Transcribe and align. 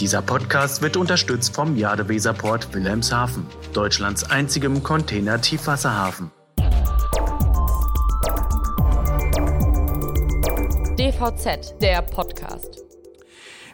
Dieser 0.00 0.22
Podcast 0.22 0.80
wird 0.80 0.96
unterstützt 0.96 1.56
vom 1.56 1.74
Jadeweserport 1.74 2.72
Wilhelmshaven, 2.72 3.44
Deutschlands 3.72 4.22
einzigem 4.30 4.80
Container-Tiefwasserhafen. 4.84 6.30
DVZ, 10.96 11.80
der 11.82 12.02
Podcast. 12.02 12.84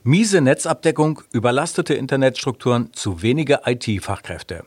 Miese 0.02 0.40
Netzabdeckung, 0.40 1.20
überlastete 1.30 1.92
Internetstrukturen, 1.92 2.94
zu 2.94 3.20
wenige 3.20 3.60
IT-Fachkräfte. 3.66 4.64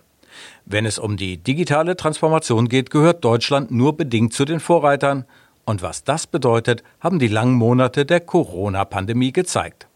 Wenn 0.66 0.86
es 0.86 1.00
um 1.00 1.18
die 1.18 1.38
digitale 1.38 1.96
Transformation 1.96 2.70
geht, 2.70 2.92
gehört 2.92 3.26
Deutschland 3.26 3.72
nur 3.72 3.98
bedingt 3.98 4.34
zu 4.34 4.46
den 4.46 4.60
Vorreitern. 4.60 5.26
Und 5.66 5.82
was 5.82 6.04
das 6.04 6.28
bedeutet, 6.28 6.84
haben 7.00 7.18
die 7.18 7.28
langen 7.28 7.56
Monate 7.56 8.06
der 8.06 8.20
Corona-Pandemie 8.20 9.32
gezeigt. 9.32 9.88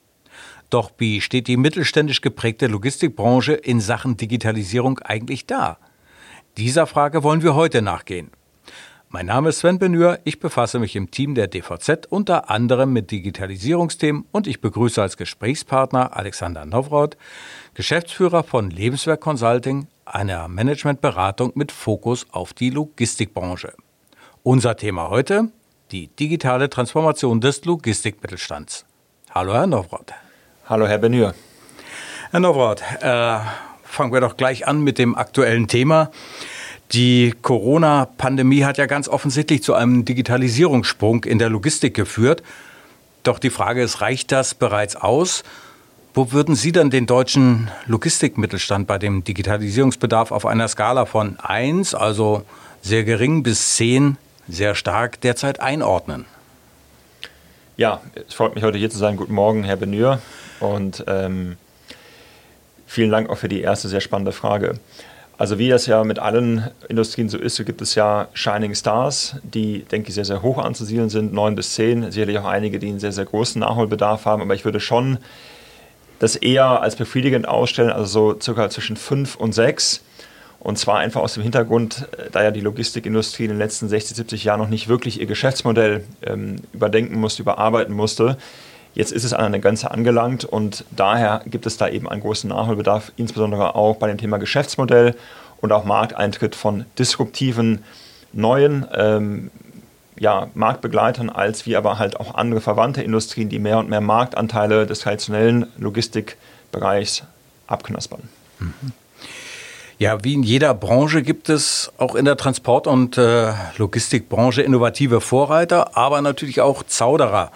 Doch 0.72 0.92
wie 0.98 1.20
steht 1.20 1.48
die 1.48 1.58
mittelständisch 1.58 2.22
geprägte 2.22 2.68
Logistikbranche 2.68 3.54
in 3.54 3.82
Sachen 3.82 4.16
Digitalisierung 4.16 5.00
eigentlich 5.00 5.46
da? 5.46 5.78
Dieser 6.58 6.88
Frage 6.88 7.24
wollen 7.24 7.44
wir 7.44 7.56
heute 7.56 7.82
nachgehen. 7.82 8.32
Mein 9.10 9.26
Name 9.26 9.50
ist 9.50 9.60
Sven 9.60 9.80
Benür, 9.80 10.20
ich 10.24 10.40
befasse 10.40 10.80
mich 10.80 10.96
im 10.96 11.12
Team 11.12 11.36
der 11.36 11.48
DVZ 11.48 12.08
unter 12.10 12.50
anderem 12.50 12.94
mit 12.94 13.12
Digitalisierungsthemen 13.12 14.24
und 14.32 14.48
ich 14.48 14.62
begrüße 14.62 15.02
als 15.02 15.18
Gesprächspartner 15.18 16.16
Alexander 16.16 16.66
Nowroth, 16.66 17.18
Geschäftsführer 17.74 18.44
von 18.44 18.70
Lebenswerk 18.70 19.20
Consulting, 19.20 19.88
einer 20.06 20.48
Managementberatung 20.48 21.52
mit 21.56 21.74
Fokus 21.74 22.26
auf 22.32 22.54
die 22.54 22.70
Logistikbranche. 22.70 23.74
Unser 24.44 24.78
Thema 24.78 25.10
heute, 25.10 25.52
die 25.92 26.08
digitale 26.08 26.70
Transformation 26.70 27.42
des 27.42 27.66
Logistikmittelstands. 27.66 28.86
Hallo 29.32 29.54
Herr 29.54 29.68
Nowroth. 29.68 30.14
Hallo 30.72 30.88
Herr 30.88 31.00
Benür. 31.00 31.36
Herr 32.32 32.40
Nowroth, 32.40 32.82
äh, 33.02 33.40
fangen 33.84 34.14
wir 34.14 34.22
doch 34.22 34.38
gleich 34.38 34.70
an 34.70 34.80
mit 34.80 35.00
dem 35.00 35.18
aktuellen 35.18 35.68
Thema. 35.68 36.12
Die 36.94 37.34
Corona-Pandemie 37.42 38.64
hat 38.64 38.78
ja 38.78 38.86
ganz 38.86 39.10
offensichtlich 39.10 39.64
zu 39.64 39.74
einem 39.74 40.06
Digitalisierungssprung 40.06 41.26
in 41.26 41.40
der 41.40 41.50
Logistik 41.50 41.94
geführt. 41.94 42.42
Doch 43.24 43.38
die 43.38 43.50
Frage 43.50 43.84
ist, 43.84 44.00
reicht 44.00 44.32
das 44.32 44.54
bereits 44.54 44.96
aus? 44.96 45.44
Wo 46.14 46.32
würden 46.32 46.56
Sie 46.56 46.72
dann 46.72 46.90
den 46.90 47.06
deutschen 47.06 47.70
Logistikmittelstand 47.88 48.88
bei 48.88 48.98
dem 48.98 49.26
Digitalisierungsbedarf 49.26 50.32
auf 50.32 50.46
einer 50.46 50.70
Skala 50.70 51.06
von 51.06 51.38
1, 51.38 51.96
also 51.96 52.44
sehr 52.82 53.04
gering, 53.04 53.44
bis 53.44 53.76
10, 53.76 54.16
sehr 54.48 54.74
stark 54.76 55.20
derzeit 55.20 55.60
einordnen? 55.60 56.26
Ja, 57.82 58.00
es 58.28 58.36
freut 58.36 58.54
mich 58.54 58.64
heute 58.64 58.78
hier 58.78 58.92
zu 58.92 59.00
sein. 59.00 59.18
Guten 59.18 59.34
Morgen, 59.34 59.64
Herr 59.64 59.76
Benür. 59.76 60.22
Und 60.60 61.04
ähm, 61.08 61.58
vielen 62.86 63.10
Dank 63.10 63.28
auch 63.28 63.40
für 63.40 63.50
die 63.50 63.62
erste 63.62 63.90
sehr 63.90 64.02
spannende 64.02 64.34
Frage. 64.34 64.76
Also 65.40 65.58
wie 65.58 65.68
das 65.68 65.88
ja 65.88 66.04
mit 66.04 66.20
allen 66.20 66.70
Industrien 66.90 67.28
so 67.28 67.40
ist, 67.40 67.56
so 67.56 67.64
gibt 67.64 67.82
es 67.82 67.96
ja 67.96 68.28
Shining 68.34 68.76
Stars, 68.76 69.38
die, 69.42 69.80
denke 69.80 70.10
ich, 70.10 70.14
sehr, 70.14 70.26
sehr 70.26 70.44
hoch 70.44 70.60
anzusiedeln 70.60 71.10
sind, 71.10 71.34
neun 71.34 71.56
bis 71.56 71.74
zehn. 71.74 72.12
Sicherlich 72.12 72.38
auch 72.38 72.46
einige, 72.46 72.78
die 72.78 72.88
einen 72.88 73.00
sehr, 73.00 73.14
sehr 73.14 73.26
großen 73.26 73.60
Nachholbedarf 73.60 74.26
haben. 74.26 74.44
Aber 74.44 74.54
ich 74.54 74.64
würde 74.64 74.80
schon 74.80 75.18
das 76.20 76.36
eher 76.36 76.84
als 76.84 76.96
befriedigend 76.96 77.48
ausstellen, 77.48 77.90
also 77.90 78.06
so 78.06 78.40
circa 78.40 78.70
zwischen 78.70 78.96
fünf 78.96 79.38
und 79.38 79.54
sechs. 79.54 80.04
Und 80.62 80.78
zwar 80.78 81.00
einfach 81.00 81.22
aus 81.22 81.34
dem 81.34 81.44
Hintergrund, 81.44 82.08
äh, 82.18 82.30
da 82.32 82.44
ja 82.44 82.52
die 82.52 82.62
Logistikindustrie 82.62 83.46
in 83.46 83.50
den 83.50 83.58
letzten 83.58 83.90
60, 83.90 84.16
70 84.16 84.44
Jahren 84.44 84.60
noch 84.60 84.70
nicht 84.70 84.88
wirklich 84.88 85.20
ihr 85.20 85.26
Geschäftsmodell 85.26 86.04
ähm, 86.24 86.58
überdenken 86.72 87.20
musste, 87.20 87.42
überarbeiten 87.42 87.96
musste. 87.96 88.38
Jetzt 88.94 89.12
ist 89.12 89.24
es 89.24 89.34
an 89.34 89.46
eine 89.46 89.60
Grenze 89.60 89.90
angelangt 89.90 90.46
und 90.46 90.86
daher 90.92 91.42
gibt 91.46 91.66
es 91.66 91.78
da 91.78 91.88
eben 91.88 92.08
einen 92.08 92.22
großen 92.22 92.50
Nachholbedarf, 92.50 93.12
insbesondere 93.16 93.76
auch 93.76 93.96
bei 93.96 94.08
dem 94.08 94.18
Thema 94.18 94.38
Geschäftsmodell 94.38 95.16
und 95.62 95.72
auch 95.72 95.86
Markteintritt 95.86 96.56
von 96.56 96.86
disruptiven, 97.00 97.84
neuen 98.34 98.86
ähm, 98.94 99.50
ja, 100.20 100.50
Marktbegleitern, 100.54 101.30
als 101.30 101.66
wie 101.66 101.76
aber 101.76 101.98
halt 101.98 102.20
auch 102.20 102.36
andere 102.36 102.62
verwandte 102.62 103.02
Industrien, 103.02 103.50
die 103.50 103.60
mehr 103.60 103.80
und 103.80 103.90
mehr 103.90 104.02
Marktanteile 104.02 104.86
des 104.86 105.00
traditionellen 105.00 105.68
Logistikbereichs 105.78 107.24
abknaspern. 107.68 108.30
Mhm. 108.60 108.92
Ja, 110.02 110.24
wie 110.24 110.34
in 110.34 110.42
jeder 110.42 110.74
Branche 110.74 111.22
gibt 111.22 111.48
es 111.48 111.92
auch 112.00 112.16
in 112.16 112.26
der 112.26 112.36
Transport- 112.36 112.88
und 112.88 113.20
äh, 113.20 113.54
Logistikbranche 113.78 114.64
innovative 114.64 115.22
Vorreiter, 115.22 115.96
aber 115.96 116.24
natürlich 116.24 116.60
auch 116.60 116.82
Zauderer. 116.82 117.52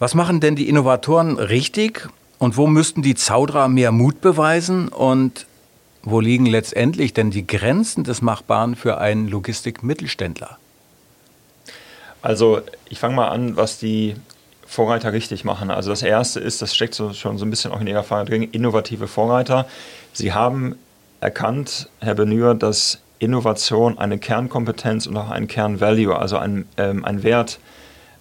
Was 0.00 0.16
machen 0.16 0.40
denn 0.40 0.56
die 0.56 0.68
Innovatoren 0.68 1.38
richtig 1.38 2.08
und 2.40 2.56
wo 2.56 2.66
müssten 2.66 3.02
die 3.02 3.14
Zauderer 3.14 3.68
mehr 3.68 3.92
Mut 3.92 4.20
beweisen 4.20 4.88
und 4.88 5.46
wo 6.02 6.18
liegen 6.18 6.46
letztendlich 6.46 7.14
denn 7.14 7.30
die 7.30 7.46
Grenzen 7.46 8.02
des 8.02 8.20
Machbaren 8.20 8.74
für 8.74 8.98
einen 8.98 9.28
Logistikmittelständler? 9.28 10.58
Also 12.20 12.62
ich 12.88 12.98
fange 12.98 13.14
mal 13.14 13.28
an, 13.28 13.54
was 13.54 13.78
die 13.78 14.16
Vorreiter 14.66 15.12
richtig 15.12 15.44
machen. 15.44 15.70
Also 15.70 15.90
das 15.90 16.02
erste 16.02 16.40
ist, 16.40 16.62
das 16.62 16.74
steckt 16.74 16.94
so, 16.94 17.12
schon 17.12 17.38
so 17.38 17.44
ein 17.44 17.50
bisschen 17.50 17.70
auch 17.70 17.80
in 17.80 17.86
ihrer 17.86 18.02
Frage 18.02 18.30
drin, 18.30 18.42
innovative 18.42 19.06
Vorreiter. 19.06 19.68
Sie 20.12 20.32
haben 20.32 20.74
erkannt, 21.20 21.88
Herr 22.00 22.14
Benür, 22.14 22.54
dass 22.54 22.98
Innovation 23.18 23.98
eine 23.98 24.18
Kernkompetenz 24.18 25.06
und 25.06 25.16
auch 25.16 25.30
ein 25.30 25.46
Kernvalue, 25.46 26.18
also 26.18 26.38
ein, 26.38 26.66
ähm, 26.78 27.04
ein 27.04 27.22
Wert 27.22 27.60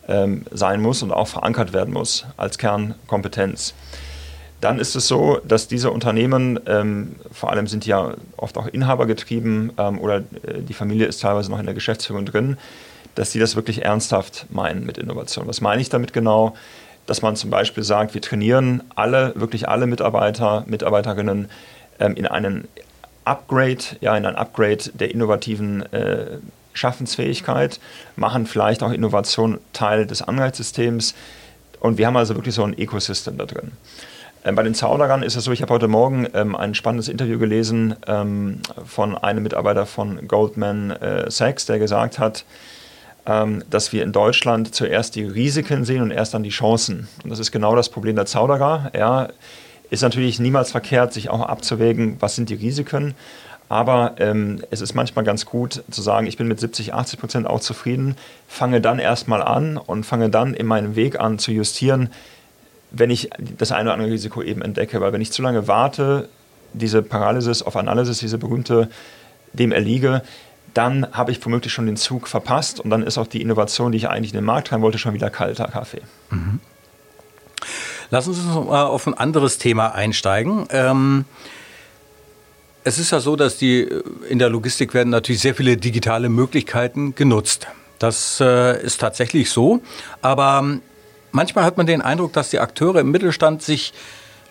ähm, 0.08 0.46
sein 0.52 0.82
muss 0.82 1.02
und 1.02 1.12
auch 1.12 1.28
verankert 1.28 1.72
werden 1.72 1.94
muss 1.94 2.26
als 2.36 2.58
Kernkompetenz. 2.58 3.74
Dann 4.60 4.78
ist 4.78 4.96
es 4.96 5.08
so, 5.08 5.40
dass 5.48 5.70
diese 5.70 5.90
Unternehmen, 5.90 6.60
ähm, 6.68 7.16
vor 7.32 7.52
allem 7.52 7.68
sind 7.68 7.86
ja 7.86 8.16
oft 8.36 8.58
auch 8.58 8.68
inhabergetrieben 8.68 9.72
ähm, 9.78 10.00
oder 10.00 10.18
äh, 10.18 10.62
die 10.68 10.74
Familie 10.74 11.06
ist 11.06 11.22
teilweise 11.22 11.50
noch 11.50 11.60
in 11.60 11.66
der 11.66 11.76
Geschäftsführung 11.76 12.26
drin, 12.26 12.58
dass 13.16 13.31
sie 13.31 13.40
das 13.40 13.56
wirklich 13.56 13.86
ernsthaft 13.86 14.48
meinen 14.50 14.86
mit 14.86 14.98
Innovation. 14.98 15.48
Was 15.48 15.62
meine 15.62 15.81
ich 15.81 15.88
damit 15.88 16.12
genau? 16.12 16.56
Dass 17.06 17.22
man 17.22 17.38
zum 17.38 17.50
Beispiel 17.50 17.84
sagt, 17.84 18.14
wir 18.14 18.22
trainieren 18.22 18.84
alle, 18.96 19.34
wirklich 19.36 19.70
alle 19.70 19.88
Mitarbeiter, 19.88 20.66
Mitarbeiterinnen 20.68 21.48
ähm, 22.00 22.16
in 22.16 22.28
einen 22.28 22.68
Upgrade, 23.29 23.84
ja, 24.01 24.17
in 24.17 24.25
ein 24.25 24.35
Upgrade 24.35 24.91
der 24.94 25.12
innovativen 25.12 25.81
äh, 25.94 26.40
Schaffensfähigkeit, 26.73 27.79
machen 28.16 28.45
vielleicht 28.45 28.81
auch 28.84 28.91
Innovation 28.91 29.59
Teil 29.73 30.06
des 30.06 30.22
Anreizsystems. 30.22 31.13
Und 31.79 31.97
wir 31.97 32.07
haben 32.07 32.18
also 32.18 32.35
wirklich 32.35 32.56
so 32.56 32.63
ein 32.63 32.78
Ecosystem 32.78 33.38
da 33.38 33.45
drin. 33.45 33.72
Ähm, 34.44 34.56
bei 34.56 34.63
den 34.63 34.73
Zauderern 34.73 35.22
ist 35.22 35.35
es 35.35 35.44
so, 35.44 35.51
ich 35.51 35.62
habe 35.62 35.73
heute 35.73 35.88
Morgen 35.88 36.28
ähm, 36.34 36.56
ein 36.56 36.73
spannendes 36.73 37.07
Interview 37.07 37.38
gelesen 37.38 37.95
ähm, 38.07 38.62
von 38.85 39.18
einem 39.18 39.44
Mitarbeiter 39.44 39.85
von 39.85 40.28
Goldman 40.28 40.91
äh, 40.91 41.29
Sachs, 41.29 41.66
der 41.66 41.79
gesagt 41.79 42.19
hat, 42.19 42.45
ähm, 43.25 43.63
dass 43.69 43.91
wir 43.91 44.03
in 44.03 44.12
Deutschland 44.12 44.73
zuerst 44.73 45.16
die 45.16 45.23
Risiken 45.23 45.85
sehen 45.85 46.01
und 46.01 46.12
erst 46.12 46.34
dann 46.34 46.44
die 46.44 46.50
Chancen. 46.50 47.07
Und 47.23 47.29
das 47.29 47.39
ist 47.39 47.51
genau 47.51 47.75
das 47.75 47.89
Problem 47.89 48.16
der 48.16 48.25
Zauderer. 48.25 48.91
Ja, 48.97 49.28
ist 49.89 50.01
natürlich 50.01 50.39
niemals 50.39 50.72
verkehrt, 50.72 51.13
sich 51.13 51.29
auch 51.29 51.41
abzuwägen, 51.41 52.17
was 52.19 52.35
sind 52.35 52.50
die 52.50 52.55
Risiken. 52.55 53.16
Aber 53.69 54.16
ähm, 54.17 54.63
es 54.72 54.81
ist 54.81 54.95
manchmal 54.95 55.23
ganz 55.23 55.45
gut 55.45 55.83
zu 55.91 56.01
sagen, 56.01 56.25
ich 56.25 56.38
bin 56.38 56.47
mit 56.47 56.59
70, 56.59 56.94
80 56.94 57.19
Prozent 57.19 57.47
auch 57.47 57.59
zufrieden, 57.59 58.16
fange 58.47 58.81
dann 58.81 58.97
erstmal 58.97 59.44
an 59.44 59.77
und 59.77 60.05
fange 60.05 60.29
dann 60.29 60.55
in 60.55 60.66
meinem 60.66 60.95
Weg 60.95 61.19
an 61.19 61.38
zu 61.38 61.51
justieren, 61.51 62.09
wenn 62.89 63.11
ich 63.11 63.29
das 63.38 63.72
eine 63.72 63.83
oder 63.89 63.94
andere 63.94 64.11
Risiko 64.11 64.41
eben 64.41 64.63
entdecke. 64.63 65.01
Weil 65.01 65.13
wenn 65.13 65.22
ich 65.22 65.31
zu 65.31 65.44
lange 65.44 65.67
warte, 65.67 66.29
diese 66.73 67.03
Paralysis 67.03 67.61
auf 67.61 67.75
Analysis, 67.75 68.17
diese 68.17 68.39
berühmte, 68.39 68.89
dem 69.53 69.71
erliege, 69.71 70.23
dann 70.73 71.07
habe 71.11 71.31
ich 71.31 71.44
womöglich 71.44 71.73
schon 71.73 71.85
den 71.85 71.97
Zug 71.97 72.27
verpasst 72.27 72.79
und 72.79 72.89
dann 72.89 73.03
ist 73.03 73.17
auch 73.17 73.27
die 73.27 73.41
Innovation, 73.41 73.91
die 73.91 73.97
ich 73.97 74.09
eigentlich 74.09 74.33
in 74.33 74.38
den 74.38 74.45
Markt 74.45 74.71
rein 74.71 74.81
wollte, 74.81 74.97
schon 74.97 75.13
wieder 75.13 75.29
kalter 75.29 75.66
Kaffee. 75.66 76.01
Mhm. 76.29 76.59
Lass 78.12 78.28
uns 78.28 78.44
mal 78.44 78.86
auf 78.86 79.06
ein 79.06 79.14
anderes 79.14 79.59
Thema 79.59 79.94
einsteigen. 79.94 80.68
Ähm, 80.72 81.25
es 82.83 82.98
ist 82.98 83.12
ja 83.12 83.19
so, 83.19 83.36
dass 83.36 83.57
die 83.57 83.88
in 84.30 84.39
der 84.39 84.50
Logistik 84.50 84.94
werden 84.94 85.10
natürlich 85.10 85.42
sehr 85.42 85.54
viele 85.54 85.78
digitale 85.78 86.30
Möglichkeiten 86.30 87.13
genutzt. 87.13 87.68
Das 88.00 88.39
äh, 88.39 88.81
ist 88.81 89.00
tatsächlich 89.00 89.51
so. 89.51 89.81
Aber 90.22 90.60
ähm, 90.63 90.81
manchmal 91.31 91.66
hat 91.66 91.78
man 91.78 91.86
den 91.86 92.01
Eindruck, 92.01 92.33
dass 92.33 92.50
die 92.50 92.60
Akteure 92.60 93.01
im 93.01 93.12
Mittelstand 93.12 93.62
sich 93.62 93.94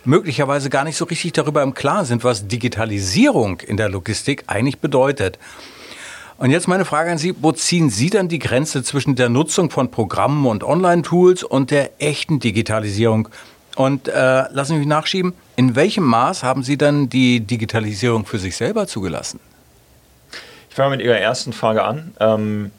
möglicherweise 0.04 0.70
gar 0.70 0.84
nicht 0.84 0.96
so 0.96 1.06
richtig 1.06 1.32
darüber 1.32 1.62
im 1.62 1.74
Klaren 1.74 2.04
sind, 2.04 2.22
was 2.22 2.46
Digitalisierung 2.46 3.60
in 3.60 3.76
der 3.76 3.88
Logistik 3.88 4.44
eigentlich 4.46 4.78
bedeutet. 4.78 5.38
Und 6.36 6.52
jetzt 6.52 6.68
meine 6.68 6.84
Frage 6.84 7.10
an 7.10 7.18
Sie, 7.18 7.34
wo 7.40 7.50
ziehen 7.50 7.90
Sie 7.90 8.10
dann 8.10 8.28
die 8.28 8.38
Grenze 8.38 8.84
zwischen 8.84 9.16
der 9.16 9.28
Nutzung 9.28 9.70
von 9.70 9.90
Programmen 9.90 10.46
und 10.46 10.62
Online-Tools 10.62 11.42
und 11.42 11.72
der 11.72 12.00
echten 12.00 12.38
Digitalisierung? 12.38 13.28
Und 13.78 14.08
äh, 14.08 14.12
lassen 14.50 14.72
Sie 14.72 14.78
mich 14.78 14.88
nachschieben, 14.88 15.34
in 15.54 15.76
welchem 15.76 16.02
Maß 16.02 16.42
haben 16.42 16.64
Sie 16.64 16.76
dann 16.76 17.08
die 17.08 17.38
Digitalisierung 17.38 18.26
für 18.26 18.40
sich 18.40 18.56
selber 18.56 18.88
zugelassen? 18.88 19.38
Ich 20.68 20.74
fange 20.74 20.96
mit 20.96 21.00
Ihrer 21.00 21.18
ersten 21.18 21.52
Frage 21.52 21.84
an. 21.84 22.12
Ähm 22.18 22.72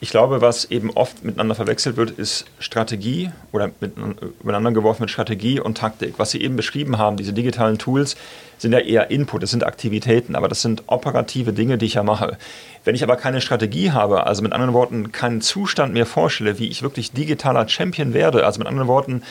ich 0.00 0.10
glaube, 0.10 0.42
was 0.42 0.66
eben 0.66 0.90
oft 0.90 1.24
miteinander 1.24 1.54
verwechselt 1.54 1.96
wird, 1.96 2.10
ist 2.10 2.44
Strategie 2.58 3.30
oder 3.52 3.70
miteinander 3.80 4.70
geworfen 4.72 5.02
mit 5.02 5.10
Strategie 5.10 5.58
und 5.58 5.78
Taktik. 5.78 6.14
Was 6.18 6.30
Sie 6.30 6.42
eben 6.42 6.56
beschrieben 6.56 6.98
haben, 6.98 7.16
diese 7.16 7.32
digitalen 7.32 7.78
Tools, 7.78 8.14
sind 8.58 8.72
ja 8.72 8.80
eher 8.80 9.10
Input, 9.10 9.42
das 9.42 9.50
sind 9.50 9.64
Aktivitäten, 9.64 10.36
aber 10.36 10.46
das 10.46 10.62
sind 10.62 10.82
operative 10.86 11.52
Dinge, 11.52 11.78
die 11.78 11.86
ich 11.86 11.94
ja 11.94 12.02
mache. 12.02 12.36
Wenn 12.84 12.94
ich 12.94 13.02
aber 13.02 13.16
keine 13.16 13.40
Strategie 13.40 13.92
habe, 13.92 14.26
also 14.26 14.42
mit 14.42 14.52
anderen 14.52 14.74
Worten 14.74 15.10
keinen 15.10 15.40
Zustand 15.40 15.94
mir 15.94 16.06
vorstelle, 16.06 16.58
wie 16.58 16.68
ich 16.68 16.82
wirklich 16.82 17.12
digitaler 17.12 17.66
Champion 17.66 18.12
werde, 18.12 18.44
also 18.44 18.58
mit 18.58 18.68
anderen 18.68 18.88
Worten, 18.88 19.22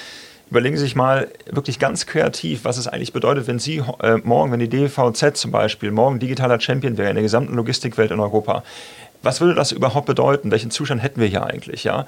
überlegen 0.54 0.78
Sie 0.78 0.84
sich 0.84 0.96
mal 0.96 1.30
wirklich 1.50 1.80
ganz 1.80 2.06
kreativ, 2.06 2.64
was 2.64 2.78
es 2.78 2.88
eigentlich 2.88 3.12
bedeutet, 3.12 3.48
wenn 3.48 3.58
Sie 3.58 3.82
äh, 4.02 4.18
morgen, 4.24 4.52
wenn 4.52 4.60
die 4.60 4.70
DVZ 4.70 5.36
zum 5.36 5.52
Beispiel 5.52 5.90
morgen 5.92 6.20
digitaler 6.20 6.60
Champion 6.60 6.98
wäre 6.98 7.10
in 7.10 7.16
der 7.16 7.24
gesamten 7.24 7.56
Logistikwelt 7.56 8.12
in 8.12 8.20
Europa 8.20 8.64
was 9.24 9.40
würde 9.40 9.56
das 9.56 9.72
überhaupt 9.72 10.06
bedeuten? 10.06 10.52
Welchen 10.52 10.70
Zustand 10.70 11.02
hätten 11.02 11.20
wir 11.22 11.28
hier 11.28 11.46
eigentlich? 11.46 11.86
Ja? 11.86 12.06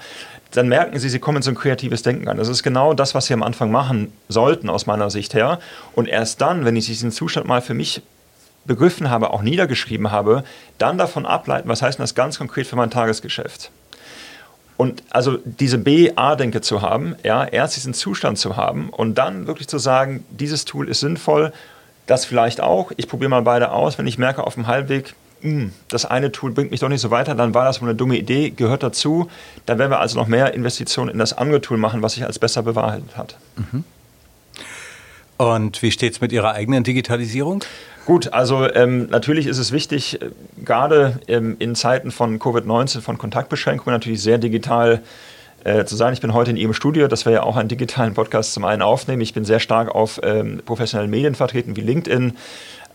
Dann 0.51 0.67
merken 0.67 0.99
Sie, 0.99 1.09
Sie 1.09 1.19
kommen 1.19 1.37
in 1.37 1.43
so 1.43 1.49
ein 1.49 1.55
kreatives 1.55 2.03
Denken 2.03 2.27
an. 2.27 2.37
Das 2.37 2.49
ist 2.49 2.61
genau 2.61 2.93
das, 2.93 3.15
was 3.15 3.27
Sie 3.27 3.33
am 3.33 3.41
Anfang 3.41 3.71
machen 3.71 4.11
sollten, 4.27 4.69
aus 4.69 4.85
meiner 4.85 5.09
Sicht 5.09 5.33
her. 5.33 5.59
Und 5.93 6.09
erst 6.09 6.41
dann, 6.41 6.65
wenn 6.65 6.75
ich 6.75 6.85
diesen 6.85 7.11
Zustand 7.11 7.47
mal 7.47 7.61
für 7.61 7.73
mich 7.73 8.01
begriffen 8.65 9.09
habe, 9.09 9.29
auch 9.31 9.41
niedergeschrieben 9.41 10.11
habe, 10.11 10.43
dann 10.77 10.97
davon 10.97 11.25
ableiten, 11.25 11.69
was 11.69 11.81
heißt 11.81 11.99
das 11.99 12.15
ganz 12.15 12.37
konkret 12.37 12.67
für 12.67 12.75
mein 12.75 12.91
Tagesgeschäft? 12.91 13.71
Und 14.77 15.03
also 15.09 15.37
diese 15.43 15.77
B-A-Denke 15.77 16.61
zu 16.61 16.81
haben, 16.81 17.15
ja, 17.23 17.45
erst 17.45 17.77
diesen 17.77 17.93
Zustand 17.93 18.37
zu 18.37 18.57
haben 18.57 18.89
und 18.89 19.15
dann 19.15 19.47
wirklich 19.47 19.67
zu 19.67 19.77
sagen, 19.77 20.25
dieses 20.29 20.65
Tool 20.65 20.89
ist 20.89 20.99
sinnvoll, 20.99 21.53
das 22.07 22.25
vielleicht 22.25 22.61
auch, 22.61 22.91
ich 22.97 23.07
probiere 23.07 23.29
mal 23.29 23.41
beide 23.41 23.71
aus, 23.71 23.97
wenn 23.97 24.07
ich 24.07 24.17
merke 24.17 24.45
auf 24.45 24.55
dem 24.55 24.67
Halbweg, 24.67 25.15
hm, 25.41 25.71
das 25.87 26.05
eine 26.05 26.31
Tool 26.31 26.51
bringt 26.51 26.71
mich 26.71 26.79
doch 26.79 26.89
nicht 26.89 27.01
so 27.01 27.11
weiter, 27.11 27.35
dann 27.35 27.53
war 27.53 27.65
das 27.65 27.81
wohl 27.81 27.89
eine 27.89 27.95
dumme 27.95 28.17
Idee, 28.17 28.49
gehört 28.49 28.83
dazu. 28.83 29.29
Dann 29.65 29.79
werden 29.79 29.91
wir 29.91 29.99
also 29.99 30.17
noch 30.17 30.27
mehr 30.27 30.53
Investitionen 30.53 31.09
in 31.09 31.19
das 31.19 31.37
andere 31.37 31.61
Tool 31.61 31.77
machen, 31.77 32.01
was 32.01 32.13
sich 32.13 32.25
als 32.25 32.39
besser 32.39 32.63
bewahrheitet 32.63 33.15
hat. 33.15 33.37
Mhm. 33.55 33.83
Und 35.37 35.81
wie 35.81 35.91
steht 35.91 36.13
es 36.13 36.21
mit 36.21 36.31
Ihrer 36.31 36.53
eigenen 36.53 36.83
Digitalisierung? 36.83 37.63
Gut, 38.05 38.31
also 38.33 38.71
ähm, 38.71 39.07
natürlich 39.07 39.47
ist 39.47 39.57
es 39.57 39.71
wichtig, 39.71 40.21
äh, 40.21 40.29
gerade 40.63 41.19
ähm, 41.27 41.55
in 41.59 41.75
Zeiten 41.75 42.11
von 42.11 42.39
Covid-19, 42.39 43.01
von 43.01 43.17
Kontaktbeschränkungen 43.17 43.93
natürlich 43.93 44.21
sehr 44.21 44.37
digital 44.37 45.01
äh, 45.63 45.83
zu 45.85 45.95
sein. 45.95 46.13
Ich 46.13 46.21
bin 46.21 46.33
heute 46.33 46.51
in 46.51 46.57
Ihrem 46.57 46.73
Studio, 46.73 47.07
das 47.07 47.25
wir 47.25 47.33
ja 47.33 47.43
auch 47.43 47.57
einen 47.57 47.67
digitalen 47.67 48.13
Podcast 48.13 48.53
zum 48.53 48.63
einen 48.63 48.83
aufnehmen. 48.83 49.21
Ich 49.21 49.33
bin 49.33 49.43
sehr 49.43 49.59
stark 49.59 49.93
auf 49.93 50.21
ähm, 50.23 50.61
professionellen 50.63 51.09
Medien 51.09 51.33
vertreten 51.33 51.75
wie 51.75 51.81
LinkedIn, 51.81 52.37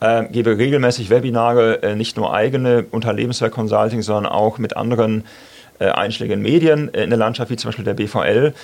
äh, 0.01 0.25
gebe 0.27 0.57
regelmäßig 0.57 1.11
Webinare, 1.11 1.83
äh, 1.83 1.97
nicht 1.97 2.17
nur 2.17 2.33
eigene 2.33 2.87
unter 2.91 3.13
Lebenswerk 3.13 3.53
Consulting, 3.53 4.03
sondern 4.03 4.33
auch 4.33 4.59
mit 4.59 4.77
anderen 4.77 5.25
äh, 5.81 5.87
einschlägigen 5.87 6.41
Medien 6.41 6.89
in 6.89 7.11
der 7.11 7.19
Landschaft, 7.19 7.51
wie 7.51 7.57
zum 7.57 7.69
Beispiel 7.69 7.85
der 7.85 7.95
BVL. 7.95 8.55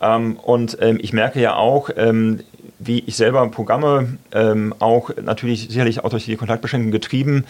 Ähm, 0.00 0.36
und 0.36 0.76
ähm, 0.80 0.98
ich 1.00 1.12
merke 1.12 1.40
ja 1.40 1.54
auch, 1.54 1.88
ähm, 1.96 2.40
wie 2.78 3.00
ich 3.06 3.16
selber 3.16 3.46
Programme 3.48 4.18
ähm, 4.32 4.74
auch 4.78 5.10
natürlich 5.22 5.68
sicherlich 5.68 6.04
auch 6.04 6.10
durch 6.10 6.24
die 6.24 6.36
Kontaktbeschränkungen 6.36 6.92
getrieben 6.92 7.44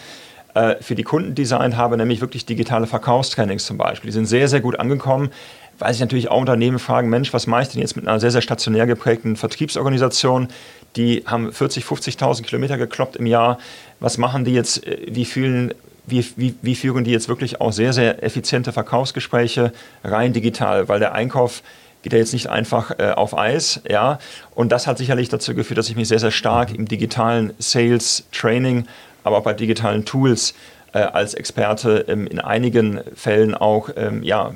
äh, 0.53 0.75
für 0.81 0.95
die 0.95 1.03
Kunden 1.03 1.35
designt 1.35 1.77
habe, 1.77 1.97
nämlich 1.97 2.21
wirklich 2.21 2.45
digitale 2.45 2.87
Verkaufstrainings 2.87 3.65
zum 3.65 3.77
Beispiel. 3.77 4.09
Die 4.09 4.13
sind 4.13 4.25
sehr, 4.25 4.47
sehr 4.47 4.61
gut 4.61 4.79
angekommen 4.79 5.31
weil 5.79 5.91
sich 5.91 6.01
natürlich 6.01 6.29
auch 6.29 6.39
Unternehmen 6.39 6.77
fragen, 6.77 7.09
Mensch, 7.09 7.33
was 7.33 7.47
mache 7.47 7.63
ich 7.63 7.69
denn 7.69 7.81
jetzt 7.81 7.95
mit 7.95 8.07
einer 8.07 8.19
sehr, 8.19 8.29
sehr 8.29 8.43
stationär 8.43 8.85
geprägten 8.85 9.35
Vertriebsorganisation? 9.35 10.47
die 10.95 11.23
haben 11.25 11.51
40, 11.51 11.83
50.000 11.83 12.43
Kilometer 12.43 12.77
gekloppt 12.77 13.15
im 13.15 13.25
Jahr. 13.25 13.57
Was 13.99 14.17
machen 14.17 14.45
die 14.45 14.53
jetzt? 14.53 14.85
Äh, 14.85 15.07
wie 15.07 15.25
fühlen 15.25 15.73
wie, 16.05 16.25
wie, 16.35 16.53
wie, 16.61 16.75
führen 16.75 17.05
die 17.05 17.11
jetzt 17.11 17.29
wirklich 17.29 17.61
auch 17.61 17.71
sehr, 17.71 17.93
sehr 17.93 18.21
effiziente 18.23 18.73
Verkaufsgespräche 18.73 19.71
rein 20.03 20.33
digital, 20.33 20.89
weil 20.89 20.99
der 20.99 21.13
Einkauf 21.13 21.63
geht 22.03 22.13
ja 22.13 22.19
jetzt 22.19 22.33
nicht 22.33 22.47
einfach 22.47 22.91
äh, 22.99 23.11
auf 23.11 23.35
Eis, 23.35 23.81
ja. 23.89 24.19
Und 24.53 24.71
das 24.71 24.85
hat 24.85 24.97
sicherlich 24.97 25.29
dazu 25.29 25.55
geführt, 25.55 25.77
dass 25.77 25.89
ich 25.89 25.95
mich 25.95 26.07
sehr, 26.07 26.19
sehr 26.19 26.31
stark 26.31 26.73
im 26.73 26.87
digitalen 26.87 27.53
Sales 27.57 28.25
Training, 28.31 28.85
aber 29.23 29.37
auch 29.37 29.43
bei 29.43 29.53
digitalen 29.53 30.05
Tools 30.05 30.53
äh, 30.93 30.99
als 30.99 31.33
Experte 31.33 32.05
ähm, 32.07 32.27
in 32.27 32.39
einigen 32.39 33.01
Fällen 33.15 33.55
auch, 33.55 33.89
ähm, 33.95 34.21
ja, 34.21 34.53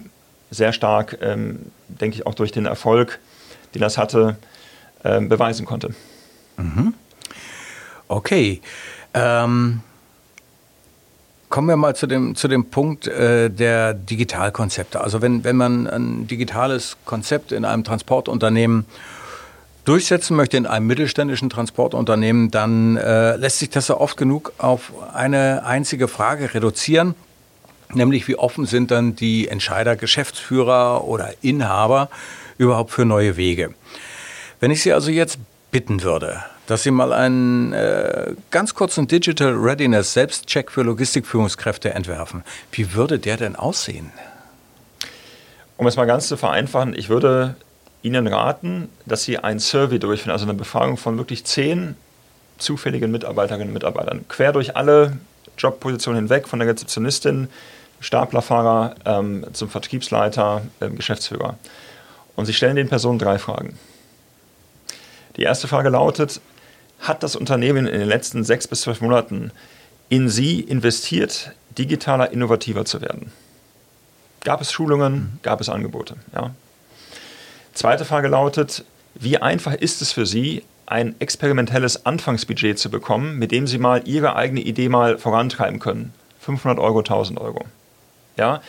sehr 0.51 0.71
stark, 0.73 1.17
ähm, 1.21 1.71
denke 1.87 2.17
ich, 2.17 2.25
auch 2.25 2.35
durch 2.35 2.51
den 2.51 2.65
Erfolg, 2.65 3.19
den 3.73 3.81
das 3.81 3.97
hatte, 3.97 4.37
ähm, 5.03 5.29
beweisen 5.29 5.65
konnte. 5.65 5.93
Mhm. 6.57 6.93
Okay. 8.07 8.61
Ähm, 9.13 9.81
kommen 11.49 11.69
wir 11.69 11.77
mal 11.77 11.95
zu 11.95 12.07
dem, 12.07 12.35
zu 12.35 12.47
dem 12.47 12.65
Punkt 12.65 13.07
äh, 13.07 13.49
der 13.49 13.93
Digitalkonzepte. 13.93 15.01
Also 15.01 15.21
wenn, 15.21 15.43
wenn 15.43 15.55
man 15.55 15.87
ein 15.87 16.27
digitales 16.27 16.97
Konzept 17.05 17.51
in 17.51 17.65
einem 17.65 17.83
Transportunternehmen 17.83 18.85
durchsetzen 19.85 20.35
möchte, 20.35 20.57
in 20.57 20.65
einem 20.65 20.85
mittelständischen 20.87 21.49
Transportunternehmen, 21.49 22.51
dann 22.51 22.97
äh, 22.97 23.37
lässt 23.37 23.59
sich 23.59 23.69
das 23.69 23.87
ja 23.87 23.95
oft 23.95 24.17
genug 24.17 24.51
auf 24.57 24.91
eine 25.13 25.65
einzige 25.65 26.09
Frage 26.09 26.53
reduzieren, 26.53 27.15
nämlich 27.93 28.27
wie 28.27 28.35
offen 28.35 28.65
sind 28.65 28.91
dann 28.91 29.15
die 29.15 29.47
Entscheider, 29.47 29.95
Geschäftsführer 29.95 31.05
oder 31.05 31.33
Inhaber 31.41 32.09
überhaupt 32.57 32.91
für 32.91 33.05
neue 33.05 33.37
Wege. 33.37 33.73
Wenn 34.59 34.71
ich 34.71 34.81
Sie 34.81 34.91
also 34.91 35.09
jetzt 35.09 35.39
bitten 35.71 36.03
würde, 36.03 36.43
dass 36.67 36.83
Sie 36.83 36.91
mal 36.91 37.13
einen 37.13 37.73
äh, 37.73 38.33
ganz 38.51 38.75
kurzen 38.75 39.07
Digital 39.07 39.53
Readiness 39.53 40.13
Selbstcheck 40.13 40.69
für 40.69 40.83
Logistikführungskräfte 40.83 41.93
entwerfen. 41.93 42.43
Wie 42.71 42.93
würde 42.93 43.17
der 43.19 43.37
denn 43.37 43.55
aussehen? 43.55 44.11
Um 45.77 45.87
es 45.87 45.95
mal 45.95 46.05
ganz 46.05 46.27
zu 46.27 46.37
vereinfachen, 46.37 46.93
ich 46.93 47.09
würde 47.09 47.55
Ihnen 48.03 48.27
raten, 48.27 48.89
dass 49.05 49.23
Sie 49.23 49.39
ein 49.39 49.59
Survey 49.59 49.97
durchführen, 49.97 50.31
also 50.31 50.45
eine 50.45 50.53
Befragung 50.53 50.97
von 50.97 51.17
wirklich 51.17 51.45
zehn 51.45 51.95
zufälligen 52.57 53.11
Mitarbeiterinnen 53.11 53.69
und 53.69 53.73
Mitarbeitern, 53.73 54.25
quer 54.27 54.51
durch 54.51 54.75
alle 54.75 55.17
Jobpositionen 55.57 56.23
hinweg, 56.23 56.47
von 56.47 56.59
der 56.59 56.67
Rezeptionistin, 56.67 57.47
Staplerfahrer 57.99 58.95
ähm, 59.05 59.45
zum 59.53 59.69
Vertriebsleiter, 59.69 60.63
äh, 60.79 60.89
Geschäftsführer. 60.89 61.57
Und 62.35 62.45
Sie 62.45 62.53
stellen 62.53 62.75
den 62.75 62.89
Personen 62.89 63.19
drei 63.19 63.39
Fragen. 63.39 63.77
Die 65.37 65.43
erste 65.43 65.67
Frage 65.67 65.89
lautet, 65.89 66.41
hat 66.99 67.23
das 67.23 67.35
Unternehmen 67.35 67.87
in 67.87 67.99
den 67.99 68.07
letzten 68.07 68.43
sechs 68.43 68.67
bis 68.67 68.81
zwölf 68.81 69.01
Monaten 69.01 69.51
in 70.09 70.29
Sie 70.29 70.61
investiert, 70.61 71.51
digitaler, 71.77 72.31
innovativer 72.31 72.85
zu 72.85 73.01
werden? 73.01 73.31
Gab 74.43 74.61
es 74.61 74.71
Schulungen, 74.71 75.39
gab 75.43 75.61
es 75.61 75.69
Angebote? 75.69 76.15
Ja. 76.33 76.51
Zweite 77.73 78.05
Frage 78.05 78.27
lautet, 78.27 78.85
wie 79.15 79.37
einfach 79.37 79.73
ist 79.73 80.01
es 80.01 80.11
für 80.11 80.25
Sie, 80.25 80.63
ein 80.85 81.15
experimentelles 81.19 82.05
Anfangsbudget 82.05 82.79
zu 82.79 82.89
bekommen, 82.89 83.37
mit 83.37 83.51
dem 83.51 83.67
Sie 83.67 83.77
mal 83.77 84.07
Ihre 84.07 84.35
eigene 84.35 84.61
Idee 84.61 84.89
mal 84.89 85.17
vorantreiben 85.17 85.79
können? 85.79 86.13
500 86.39 86.79
Euro, 86.79 86.99
1000 86.99 87.39
Euro. 87.41 87.65
Ja? 88.37 88.61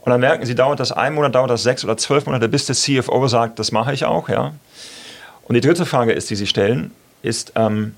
Und 0.00 0.10
dann 0.10 0.20
merken 0.20 0.46
Sie, 0.46 0.54
dauert 0.54 0.80
das 0.80 0.90
ein 0.90 1.14
Monat, 1.14 1.34
dauert 1.34 1.50
das 1.50 1.62
sechs 1.62 1.84
oder 1.84 1.98
zwölf 1.98 2.24
Monate, 2.24 2.48
bis 2.48 2.64
der 2.64 2.74
CFO 2.74 3.28
sagt, 3.28 3.58
das 3.58 3.72
mache 3.72 3.92
ich 3.92 4.06
auch. 4.06 4.30
Ja? 4.30 4.54
Und 5.44 5.54
die 5.54 5.60
dritte 5.60 5.84
Frage 5.84 6.12
ist, 6.12 6.30
die 6.30 6.36
Sie 6.36 6.46
stellen, 6.46 6.92
ist, 7.22 7.52
ähm, 7.56 7.94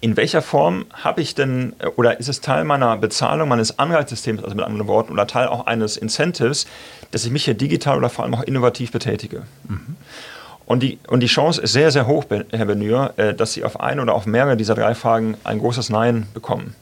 in 0.00 0.16
welcher 0.16 0.42
Form 0.42 0.86
habe 0.92 1.20
ich 1.20 1.34
denn, 1.34 1.74
äh, 1.78 1.86
oder 1.86 2.18
ist 2.18 2.28
es 2.28 2.40
Teil 2.40 2.64
meiner 2.64 2.96
Bezahlung, 2.96 3.48
meines 3.48 3.78
Anreizsystems, 3.78 4.42
also 4.42 4.54
mit 4.56 4.64
anderen 4.64 4.88
Worten, 4.88 5.12
oder 5.12 5.26
Teil 5.26 5.46
auch 5.46 5.66
eines 5.66 5.96
Incentives, 5.96 6.66
dass 7.12 7.24
ich 7.24 7.30
mich 7.30 7.44
hier 7.44 7.54
digital 7.54 7.96
oder 7.98 8.10
vor 8.10 8.24
allem 8.24 8.34
auch 8.34 8.42
innovativ 8.42 8.90
betätige? 8.90 9.42
Mhm. 9.68 9.96
Und 10.66 10.82
die, 10.82 10.98
und 11.08 11.20
die 11.20 11.26
Chance 11.26 11.60
ist 11.60 11.72
sehr, 11.72 11.90
sehr 11.90 12.06
hoch, 12.06 12.24
Herr 12.50 12.64
Benür, 12.64 13.14
äh, 13.16 13.34
dass 13.34 13.52
Sie 13.52 13.64
auf 13.64 13.80
eine 13.80 14.02
oder 14.02 14.14
auf 14.14 14.26
mehrere 14.26 14.56
dieser 14.56 14.74
drei 14.74 14.94
Fragen 14.94 15.36
ein 15.44 15.58
großes 15.58 15.90
Nein 15.90 16.26
bekommen. 16.34 16.74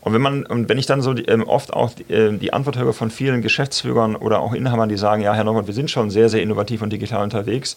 Und 0.00 0.14
wenn 0.14 0.22
man, 0.22 0.46
und 0.46 0.68
wenn 0.68 0.78
ich 0.78 0.86
dann 0.86 1.02
so 1.02 1.12
die, 1.12 1.24
ähm, 1.26 1.46
oft 1.46 1.72
auch 1.72 1.90
die, 1.90 2.10
äh, 2.12 2.36
die, 2.36 2.52
Antwort 2.52 2.78
höre 2.78 2.92
von 2.92 3.10
vielen 3.10 3.42
Geschäftsführern 3.42 4.16
oder 4.16 4.40
auch 4.40 4.54
Inhabern, 4.54 4.88
die 4.88 4.96
sagen, 4.96 5.22
ja, 5.22 5.34
Herr 5.34 5.44
Norbert, 5.44 5.66
wir 5.66 5.74
sind 5.74 5.90
schon 5.90 6.10
sehr, 6.10 6.28
sehr 6.28 6.42
innovativ 6.42 6.80
und 6.80 6.90
digital 6.90 7.22
unterwegs, 7.22 7.76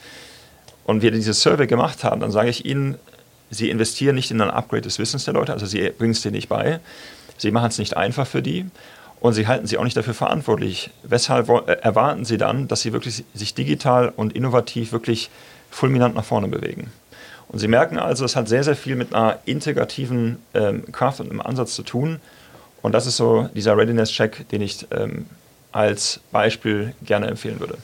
und 0.86 1.02
wir 1.02 1.12
dieses 1.12 1.42
Survey 1.42 1.68
gemacht 1.68 2.04
haben, 2.04 2.22
dann 2.22 2.32
sage 2.32 2.50
ich 2.50 2.66
Ihnen, 2.66 2.98
Sie 3.50 3.70
investieren 3.70 4.16
nicht 4.16 4.32
in 4.32 4.42
ein 4.42 4.50
Upgrade 4.50 4.82
des 4.82 4.98
Wissens 5.00 5.26
der 5.26 5.34
Leute, 5.36 5.54
also 5.54 5.66
Sie 5.66 5.90
bringen 5.90 6.14
es 6.14 6.22
denen 6.22 6.36
nicht 6.36 6.50
bei. 6.50 6.80
Sie 7.38 7.52
machen 7.52 7.68
es 7.68 7.78
nicht 7.78 7.96
einfach 7.96 8.26
für 8.26 8.42
die 8.42 8.66
und 9.20 9.34
Sie 9.34 9.48
halten 9.48 9.68
sie 9.68 9.78
auch 9.78 9.84
nicht 9.84 9.96
dafür 9.96 10.14
verantwortlich. 10.14 10.90
Weshalb 11.04 11.50
äh, 11.50 11.74
erwarten 11.82 12.26
Sie 12.26 12.38
dann, 12.38 12.68
dass 12.68 12.82
Sie 12.82 12.94
wirklich 12.94 13.24
sich 13.34 13.54
digital 13.54 14.12
und 14.16 14.34
innovativ 14.34 14.92
wirklich 14.92 15.30
fulminant 15.72 16.16
nach 16.16 16.26
vorne 16.26 16.48
bewegen? 16.48 16.92
Und 17.48 17.60
Sie 17.60 17.68
merken 17.68 17.98
also, 18.00 18.26
es 18.26 18.36
hat 18.36 18.50
sehr, 18.50 18.64
sehr 18.64 18.76
viel 18.76 18.96
mit 18.96 19.14
einer 19.14 19.40
integrativen 19.46 20.40
ähm, 20.54 20.92
Kraft 20.92 21.20
und 21.20 21.30
einem 21.30 21.40
Ansatz 21.40 21.76
zu 21.76 21.84
tun. 21.84 22.20
Und 22.82 22.92
das 22.94 23.06
ist 23.06 23.18
so 23.18 23.50
dieser 23.54 23.78
Readiness-Check, 23.78 24.50
den 24.50 24.62
ich 24.62 24.86
ähm, 24.92 25.28
als 25.72 26.20
Beispiel 26.32 26.94
gerne 27.06 27.28
empfehlen 27.28 27.60
würde. 27.60 27.78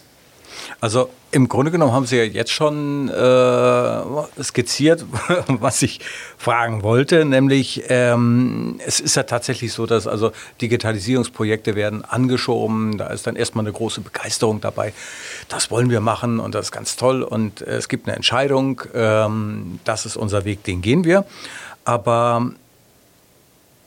Also 0.82 1.10
im 1.32 1.48
Grunde 1.48 1.72
genommen 1.72 1.94
haben 1.94 2.06
Sie 2.06 2.18
ja 2.18 2.24
jetzt 2.24 2.51
schon 2.51 3.10
äh, 3.10 4.44
skizziert, 4.44 5.06
was 5.48 5.82
ich 5.82 6.00
fragen 6.38 6.82
wollte, 6.82 7.24
nämlich 7.25 7.84
ähm, 7.89 8.79
es 8.86 9.00
ist 9.00 9.15
ja 9.15 9.24
tatsächlich 9.24 9.74
so, 9.74 9.86
dass 9.86 10.08
also 10.08 10.32
Digitalisierungsprojekte 10.62 11.75
werden 11.75 12.03
angeschoben, 12.03 12.98
da 12.98 13.08
ist 13.08 13.27
dann 13.27 13.36
erstmal 13.36 13.65
eine 13.65 13.74
große 13.74 14.01
Begeisterung 14.01 14.60
dabei, 14.62 14.94
das 15.50 15.70
wollen 15.70 15.89
wir 15.89 16.01
machen 16.01 16.39
und 16.39 16.56
das 16.56 16.68
ist 16.68 16.72
ganz 16.72 16.96
toll 16.96 17.22
und 17.22 17.62
es 17.62 17.89
gibt 17.89 18.08
eine 18.08 18.15
Entscheidung, 18.15 18.82
ähm, 18.94 19.79
das 19.84 20.06
ist 20.06 20.18
unser 20.18 20.46
Weg, 20.46 20.63
den 20.63 20.82
gehen 20.82 21.03
wir, 21.03 21.25
aber 21.86 22.51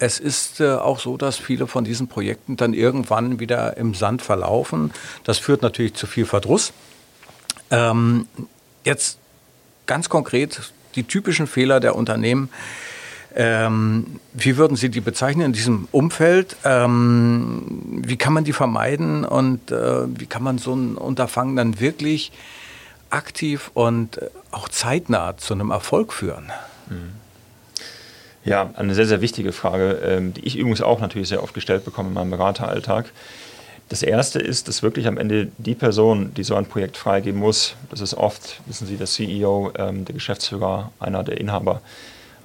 es 0.02 0.18
ist 0.18 0.60
äh, 0.60 0.72
auch 0.72 0.98
so, 0.98 1.16
dass 1.16 1.36
viele 1.36 1.68
von 1.68 1.84
diesen 1.84 2.08
Projekten 2.08 2.56
dann 2.56 2.74
irgendwann 2.74 3.38
wieder 3.38 3.76
im 3.76 3.94
Sand 3.94 4.20
verlaufen. 4.20 4.90
Das 5.22 5.38
führt 5.38 5.62
natürlich 5.62 5.94
zu 5.94 6.08
viel 6.08 6.26
Verdruss. 6.26 6.72
Ähm, 7.70 8.26
jetzt 8.82 9.18
ganz 9.86 10.08
konkret 10.08 10.72
die 10.96 11.04
typischen 11.04 11.46
Fehler 11.46 11.78
der 11.78 11.94
Unternehmen. 11.94 12.48
Ähm, 13.36 14.18
wie 14.32 14.56
würden 14.56 14.76
Sie 14.76 14.88
die 14.88 15.00
bezeichnen 15.00 15.46
in 15.46 15.52
diesem 15.52 15.86
Umfeld? 15.92 16.56
Ähm, 16.64 18.02
wie 18.04 18.16
kann 18.16 18.32
man 18.32 18.42
die 18.42 18.52
vermeiden 18.52 19.24
und 19.24 19.70
äh, 19.70 20.18
wie 20.18 20.26
kann 20.26 20.42
man 20.42 20.58
so 20.58 20.74
ein 20.74 20.96
Unterfangen 20.96 21.54
dann 21.54 21.78
wirklich 21.78 22.32
aktiv 23.08 23.70
und 23.74 24.18
äh, 24.18 24.30
auch 24.50 24.68
zeitnah 24.68 25.36
zu 25.36 25.54
einem 25.54 25.70
Erfolg 25.70 26.12
führen? 26.12 26.50
Mhm. 26.90 27.21
Ja, 28.44 28.70
eine 28.74 28.94
sehr, 28.94 29.06
sehr 29.06 29.20
wichtige 29.20 29.52
Frage, 29.52 30.00
ähm, 30.04 30.34
die 30.34 30.44
ich 30.44 30.56
übrigens 30.56 30.82
auch 30.82 31.00
natürlich 31.00 31.28
sehr 31.28 31.42
oft 31.42 31.54
gestellt 31.54 31.84
bekomme 31.84 32.08
in 32.08 32.14
meinem 32.14 32.30
Berateralltag. 32.30 33.12
Das 33.88 34.02
erste 34.02 34.38
ist, 34.38 34.68
dass 34.68 34.82
wirklich 34.82 35.06
am 35.06 35.18
Ende 35.18 35.48
die 35.58 35.74
Person, 35.74 36.32
die 36.34 36.44
so 36.44 36.56
ein 36.56 36.66
Projekt 36.66 36.96
freigeben 36.96 37.38
muss, 37.38 37.76
das 37.90 38.00
ist 38.00 38.14
oft, 38.14 38.60
wissen 38.66 38.86
Sie, 38.86 38.96
der 38.96 39.06
CEO, 39.06 39.72
ähm, 39.78 40.04
der 40.04 40.14
Geschäftsführer, 40.14 40.90
einer 40.98 41.22
der 41.22 41.38
Inhaber, 41.38 41.82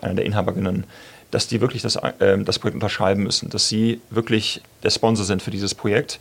einer 0.02 0.16
der 0.16 0.26
Inhaberinnen, 0.26 0.84
dass 1.32 1.48
die 1.48 1.62
wirklich 1.62 1.82
das, 1.82 1.96
äh, 1.96 2.38
das 2.40 2.60
Projekt 2.60 2.76
unterschreiben 2.76 3.24
müssen, 3.24 3.50
dass 3.50 3.68
sie 3.68 4.02
wirklich 4.10 4.62
der 4.84 4.92
Sponsor 4.92 5.26
sind 5.26 5.42
für 5.42 5.52
dieses 5.52 5.74
Projekt. 5.74 6.20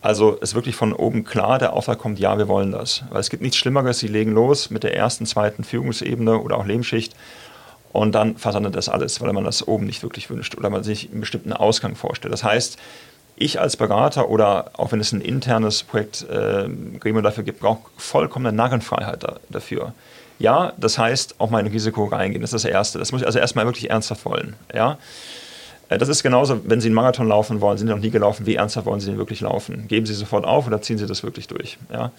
Also 0.00 0.38
es 0.40 0.54
wirklich 0.54 0.76
von 0.76 0.92
oben 0.92 1.24
klar 1.24 1.58
der 1.58 1.72
Auftrag 1.72 1.98
kommt, 1.98 2.20
ja, 2.20 2.38
wir 2.38 2.46
wollen 2.46 2.70
das. 2.70 3.02
Weil 3.10 3.20
es 3.20 3.30
gibt 3.30 3.42
nichts 3.42 3.56
Schlimmeres, 3.56 3.98
sie 3.98 4.06
legen 4.06 4.32
los 4.32 4.70
mit 4.70 4.84
der 4.84 4.94
ersten, 4.94 5.26
zweiten 5.26 5.64
Führungsebene 5.64 6.38
oder 6.38 6.56
auch 6.56 6.66
Lebensschicht 6.66 7.14
und 7.92 8.12
dann 8.14 8.36
versandet 8.36 8.74
das 8.74 8.88
alles, 8.88 9.20
weil 9.20 9.32
man 9.32 9.44
das 9.44 9.66
oben 9.66 9.86
nicht 9.86 10.02
wirklich 10.02 10.30
wünscht 10.30 10.56
oder 10.56 10.70
man 10.70 10.84
sich 10.84 11.10
einen 11.10 11.20
bestimmten 11.20 11.52
Ausgang 11.52 11.96
vorstellt. 11.96 12.32
Das 12.32 12.44
heißt, 12.44 12.78
ich 13.36 13.60
als 13.60 13.76
Berater 13.76 14.28
oder 14.28 14.72
auch 14.74 14.92
wenn 14.92 15.00
es 15.00 15.12
ein 15.12 15.20
internes 15.20 15.82
Projektgremium 15.84 17.18
äh, 17.18 17.22
dafür 17.22 17.44
gibt, 17.44 17.60
brauche 17.60 17.82
vollkommene 17.96 18.52
Narrenfreiheit 18.52 19.22
da, 19.22 19.36
dafür. 19.48 19.94
Ja, 20.38 20.72
das 20.76 20.98
heißt, 20.98 21.36
auch 21.38 21.50
mein 21.50 21.66
Risiko 21.66 22.04
reingehen. 22.04 22.42
Das 22.42 22.52
ist 22.52 22.64
das 22.64 22.70
Erste. 22.70 22.98
Das 22.98 23.12
muss 23.12 23.22
ich 23.22 23.26
also 23.26 23.38
erstmal 23.38 23.64
wirklich 23.64 23.90
ernsthaft 23.90 24.24
wollen. 24.24 24.54
Ja? 24.72 24.98
Äh, 25.88 25.98
das 25.98 26.08
ist 26.08 26.22
genauso, 26.22 26.60
wenn 26.64 26.80
Sie 26.80 26.88
einen 26.88 26.94
Marathon 26.94 27.28
laufen 27.28 27.60
wollen, 27.60 27.78
sind 27.78 27.88
Sie 27.88 27.94
noch 27.94 28.00
nie 28.00 28.10
gelaufen, 28.10 28.46
wie 28.46 28.56
ernsthaft 28.56 28.86
wollen 28.86 29.00
Sie 29.00 29.10
den 29.10 29.18
wirklich 29.18 29.40
laufen? 29.40 29.88
Geben 29.88 30.06
Sie 30.06 30.14
sofort 30.14 30.44
auf 30.44 30.66
oder 30.66 30.80
ziehen 30.82 30.98
Sie 30.98 31.06
das 31.06 31.22
wirklich 31.22 31.48
durch? 31.48 31.78
Ja? 31.92 32.12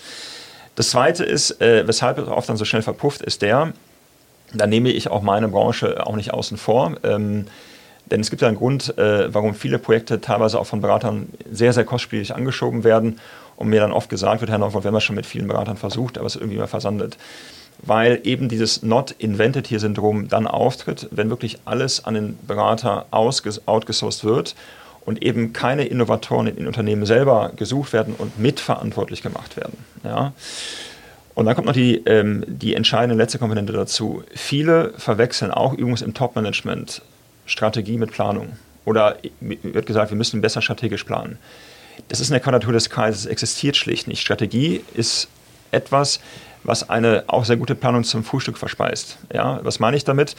Das 0.75 0.89
Zweite 0.89 1.23
ist, 1.23 1.61
äh, 1.61 1.88
weshalb 1.88 2.17
es 2.17 2.27
oft 2.27 2.47
dann 2.47 2.57
so 2.57 2.65
schnell 2.65 2.81
verpufft, 2.81 3.21
ist 3.21 3.41
der, 3.41 3.73
da 4.53 4.67
nehme 4.67 4.89
ich 4.89 5.09
auch 5.09 5.21
meine 5.21 5.47
Branche 5.47 6.05
auch 6.05 6.15
nicht 6.15 6.33
außen 6.33 6.57
vor. 6.57 6.95
Ähm, 7.03 7.45
denn 8.11 8.21
es 8.21 8.29
gibt 8.29 8.41
ja 8.41 8.47
einen 8.47 8.57
Grund, 8.57 8.97
äh, 8.97 9.33
warum 9.33 9.53
viele 9.53 9.77
Projekte 9.77 10.19
teilweise 10.19 10.59
auch 10.59 10.65
von 10.65 10.81
Beratern 10.81 11.29
sehr, 11.51 11.73
sehr 11.73 11.85
kostspielig 11.85 12.33
angeschoben 12.33 12.83
werden 12.83 13.19
und 13.55 13.69
mir 13.69 13.81
dann 13.81 13.91
oft 13.91 14.09
gesagt 14.09 14.41
wird, 14.41 14.49
Herr 14.49 14.57
Neufold, 14.57 14.83
wir 14.83 14.89
haben 14.89 14.95
das 14.95 15.03
schon 15.03 15.15
mit 15.15 15.25
vielen 15.25 15.47
Beratern 15.47 15.77
versucht, 15.77 16.17
aber 16.17 16.25
es 16.25 16.35
ist 16.35 16.41
irgendwie 16.41 16.57
immer 16.57 16.67
versandet. 16.67 17.17
Weil 17.81 18.19
eben 18.23 18.49
dieses 18.49 18.83
Not 18.83 19.11
Invented 19.19 19.69
Here 19.69 19.79
Syndrom 19.79 20.27
dann 20.27 20.47
auftritt, 20.47 21.07
wenn 21.11 21.29
wirklich 21.29 21.59
alles 21.65 22.03
an 22.03 22.15
den 22.15 22.37
Berater 22.45 23.05
outgesourced 23.11 24.23
wird 24.23 24.55
und 25.05 25.23
eben 25.23 25.53
keine 25.53 25.85
Innovatoren 25.85 26.47
in 26.47 26.55
den 26.55 26.67
Unternehmen 26.67 27.05
selber 27.05 27.51
gesucht 27.55 27.93
werden 27.93 28.15
und 28.17 28.37
mitverantwortlich 28.39 29.21
gemacht 29.21 29.55
werden. 29.55 29.77
Ja. 30.03 30.33
Und 31.39 31.46
dann 31.46 31.55
kommt 31.55 31.67
noch 31.67 31.74
die, 31.74 31.96
ähm, 32.05 32.43
die 32.48 32.75
entscheidende 32.75 33.15
letzte 33.15 33.39
Komponente 33.39 33.72
dazu. 33.72 34.24
Viele 34.36 34.91
verwechseln 34.98 35.51
auch 35.51 35.72
übrigens 35.72 36.01
im 36.01 36.13
Top-Management 36.13 37.01
Strategie 37.46 37.98
mit 37.98 38.12
Planung. 38.12 38.58
Oder 38.84 39.15
wird 39.39 39.86
gesagt, 39.86 40.12
wir 40.12 40.17
müssen 40.17 40.41
besser 40.41 40.62
strategisch 40.62 41.05
planen. 41.05 41.38
Das 42.10 42.19
ist 42.19 42.27
in 42.27 42.34
der 42.34 42.41
Quadratur 42.41 42.74
des 42.74 42.89
Kreises, 42.89 43.25
existiert 43.25 43.77
schlicht 43.77 44.10
nicht. 44.10 44.19
Strategie 44.19 44.84
ist 44.96 45.29
etwas, 45.72 46.19
was 46.65 46.89
eine 46.89 47.24
auch 47.27 47.46
sehr 47.46 47.55
gute 47.55 47.74
Planung 47.74 48.03
zum 48.03 48.25
Frühstück 48.25 48.58
verspeist. 48.58 49.17
Ja, 49.34 49.62
was 49.63 49.79
meine 49.79 49.96
ich 49.96 50.03
damit? 50.03 50.36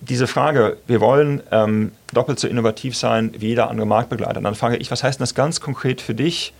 Diese 0.00 0.28
Frage, 0.28 0.76
wir 0.86 1.00
wollen 1.00 1.42
ähm, 1.50 1.90
doppelt 2.14 2.38
so 2.38 2.46
innovativ 2.46 2.96
sein 2.96 3.32
wie 3.36 3.48
jeder 3.48 3.68
andere 3.68 3.88
Marktbegleiter. 3.88 4.40
Dann 4.40 4.54
frage 4.54 4.76
ich, 4.76 4.92
was 4.92 5.02
heißt 5.02 5.18
denn 5.18 5.24
das 5.24 5.34
ganz 5.34 5.60
konkret 5.60 6.00
für 6.00 6.14
dich, 6.14 6.52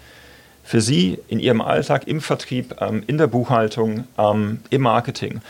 für 0.67 0.81
Sie 0.81 1.19
in 1.29 1.39
Ihrem 1.39 1.63
Alltag, 1.63 2.07
im 2.07 2.21
Vertrieb, 2.21 2.75
ähm, 2.81 3.03
in 3.07 3.17
der 3.17 3.29
Buchhaltung, 3.29 4.05
ähm, 4.19 4.61
im 4.69 4.83
Marketing? 4.83 5.41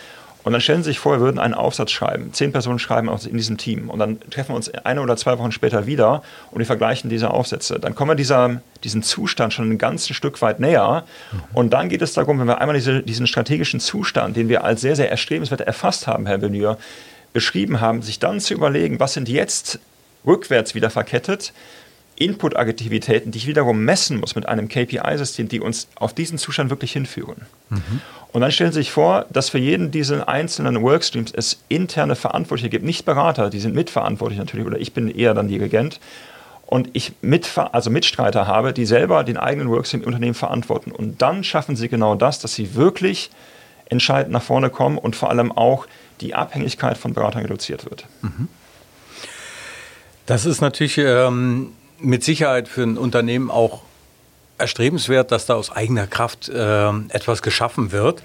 Und 0.47 0.53
dann 0.53 0.61
stellen 0.61 0.85
Sie 0.85 0.91
sich 0.91 1.01
vor, 1.01 1.15
wir 1.15 1.21
würden 1.21 1.41
einen 1.41 1.55
Aufsatz 1.55 1.91
schreiben. 1.91 2.33
Zehn 2.33 2.53
Personen 2.53 2.79
schreiben 2.79 3.09
in 3.09 3.37
diesem 3.37 3.59
Team. 3.59 3.91
Und 3.91 3.99
dann 3.99 4.21
treffen 4.31 4.51
wir 4.51 4.55
uns 4.55 4.73
eine 4.73 5.01
oder 5.01 5.17
zwei 5.17 5.37
Wochen 5.41 5.51
später 5.51 5.87
wieder 5.87 6.23
und 6.53 6.61
wir 6.61 6.67
vergleichen 6.67 7.11
diese 7.11 7.33
Aufsätze. 7.33 7.81
Dann 7.81 7.97
kommen 7.97 8.13
wir 8.13 8.15
dieser, 8.15 8.61
diesem 8.85 9.03
Zustand 9.03 9.55
schon 9.55 9.69
ein 9.69 9.79
ganzes 9.79 10.15
Stück 10.15 10.41
weit 10.43 10.61
näher. 10.61 11.03
Mhm. 11.33 11.41
Und 11.53 11.71
dann 11.73 11.89
geht 11.89 12.01
es 12.01 12.13
darum, 12.13 12.39
wenn 12.39 12.47
wir 12.47 12.61
einmal 12.61 12.77
diese, 12.77 13.03
diesen 13.03 13.27
strategischen 13.27 13.81
Zustand, 13.81 14.37
den 14.37 14.49
wir 14.49 14.63
als 14.63 14.83
sehr, 14.83 14.95
sehr 14.95 15.11
erstrebenswert 15.11 15.63
erfasst 15.63 16.07
haben, 16.07 16.27
Herr 16.27 16.39
Benür, 16.39 16.79
beschrieben 17.33 17.81
haben, 17.81 18.03
sich 18.03 18.21
dann 18.21 18.39
zu 18.39 18.55
überlegen, 18.55 19.01
was 19.01 19.15
sind 19.15 19.29
jetzt 19.29 19.81
rückwärts 20.25 20.77
wieder 20.77 20.91
verkettet, 20.91 21.53
Input-Aktivitäten, 22.17 23.31
die 23.31 23.39
ich 23.39 23.47
wiederum 23.47 23.85
messen 23.85 24.19
muss 24.19 24.35
mit 24.35 24.49
einem 24.49 24.69
KPI-System, 24.69 25.49
die 25.49 25.61
uns 25.61 25.89
auf 25.97 26.15
diesen 26.15 26.39
Zustand 26.39 26.71
wirklich 26.71 26.93
hinführen. 26.93 27.47
Mhm. 27.69 28.01
Und 28.33 28.41
dann 28.41 28.53
stellen 28.53 28.73
Sie 28.73 28.81
sich 28.81 28.91
vor, 28.91 29.27
dass 29.31 29.51
für 29.51 29.59
jeden 29.59 29.91
dieser 29.91 30.29
einzelnen 30.29 30.83
Workstreams 30.83 31.33
es 31.33 31.61
interne 31.69 32.17
Verantwortliche 32.17 32.69
gibt, 32.69 32.85
nicht 32.85 33.05
Berater, 33.05 33.51
die 33.51 33.61
sind 33.61 33.75
mitverantwortlich 33.75 34.39
natürlich, 34.39 34.67
oder 34.67 34.79
ich 34.79 34.93
bin 34.93 35.09
eher 35.09 35.35
dann 35.35 35.49
Dirigent. 35.49 36.01
Und 36.67 36.91
ich 36.95 37.13
mit, 37.21 37.49
also 37.57 37.91
Mitstreiter 37.91 38.49
habe, 38.49 38.73
die 38.73 38.87
selber 38.87 39.23
den 39.23 39.37
eigenen 39.37 39.71
Workstream 39.71 40.03
im 40.03 40.09
Unternehmen 40.09 40.35
verantworten. 40.35 40.91
Und 40.91 41.23
dann 41.23 41.45
schaffen 41.45 41.77
sie 41.77 41.89
genau 41.89 42.17
das, 42.17 42.41
dass 42.41 42.55
sie 42.55 42.75
wirklich 42.75 43.31
entscheidend 43.89 44.33
nach 44.33 44.43
vorne 44.43 44.69
kommen 44.69 44.99
und 44.99 45.15
vor 45.15 45.31
allem 45.31 45.53
auch 45.53 45.87
die 46.21 46.35
Abhängigkeit 46.35 46.99
von 46.99 47.15
Beratern 47.15 47.43
reduziert 47.43 47.85
wird. 47.85 48.07
Mhm. 48.23 48.49
Das 50.27 50.45
ist 50.45 50.61
natürlich 50.61 50.99
ähm, 50.99 51.73
mit 51.99 52.25
Sicherheit 52.25 52.69
für 52.69 52.83
ein 52.83 52.99
Unternehmen 52.99 53.51
auch 53.51 53.83
erstrebenswert, 54.59 55.33
dass 55.33 55.47
da 55.47 55.55
aus 55.55 55.71
eigener 55.71 56.07
Kraft 56.07 56.49
äh, 56.49 56.89
etwas 57.11 57.43
geschaffen 57.43 57.93
wird. 57.93 58.23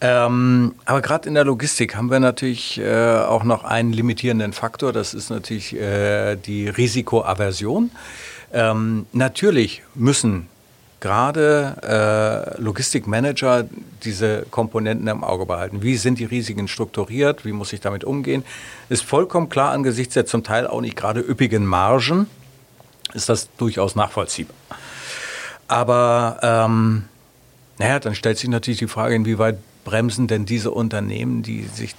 Ähm, 0.00 0.74
aber 0.84 1.02
gerade 1.02 1.28
in 1.28 1.34
der 1.34 1.44
Logistik 1.44 1.94
haben 1.94 2.10
wir 2.10 2.20
natürlich 2.20 2.78
äh, 2.78 3.18
auch 3.18 3.44
noch 3.44 3.64
einen 3.64 3.92
limitierenden 3.92 4.52
Faktor. 4.52 4.92
Das 4.92 5.14
ist 5.14 5.30
natürlich 5.30 5.76
äh, 5.76 6.36
die 6.36 6.68
Risikoaversion. 6.68 7.90
Ähm, 8.52 9.06
natürlich 9.12 9.82
müssen 9.94 10.48
gerade 11.00 11.76
äh, 12.56 12.60
Logistikmanager 12.60 13.66
diese 14.04 14.46
Komponenten 14.50 15.06
im 15.08 15.24
Auge 15.24 15.46
behalten. 15.46 15.82
Wie 15.82 15.96
sind 15.96 16.18
die 16.18 16.24
Risiken 16.24 16.68
strukturiert? 16.68 17.44
Wie 17.44 17.52
muss 17.52 17.72
ich 17.72 17.80
damit 17.80 18.04
umgehen? 18.04 18.44
Ist 18.88 19.04
vollkommen 19.04 19.48
klar 19.48 19.72
angesichts 19.72 20.14
der 20.14 20.26
zum 20.26 20.44
Teil 20.44 20.66
auch 20.66 20.80
nicht 20.80 20.96
gerade 20.96 21.20
üppigen 21.20 21.64
Margen 21.64 22.26
ist 23.14 23.28
das 23.28 23.48
durchaus 23.56 23.94
nachvollziehbar. 23.94 24.56
Aber 25.68 26.38
ähm, 26.42 27.04
naja, 27.78 27.98
dann 28.00 28.14
stellt 28.14 28.38
sich 28.38 28.48
natürlich 28.48 28.78
die 28.78 28.88
Frage, 28.88 29.14
inwieweit 29.14 29.58
bremsen 29.84 30.26
denn 30.26 30.44
diese 30.44 30.70
Unternehmen, 30.70 31.42
die 31.42 31.62
sich 31.62 31.94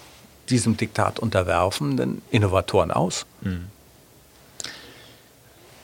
diesem 0.50 0.78
Diktat 0.78 1.20
unterwerfen, 1.20 1.98
denn 1.98 2.22
Innovatoren 2.30 2.92
aus? 2.92 3.26
Mhm. 3.42 3.68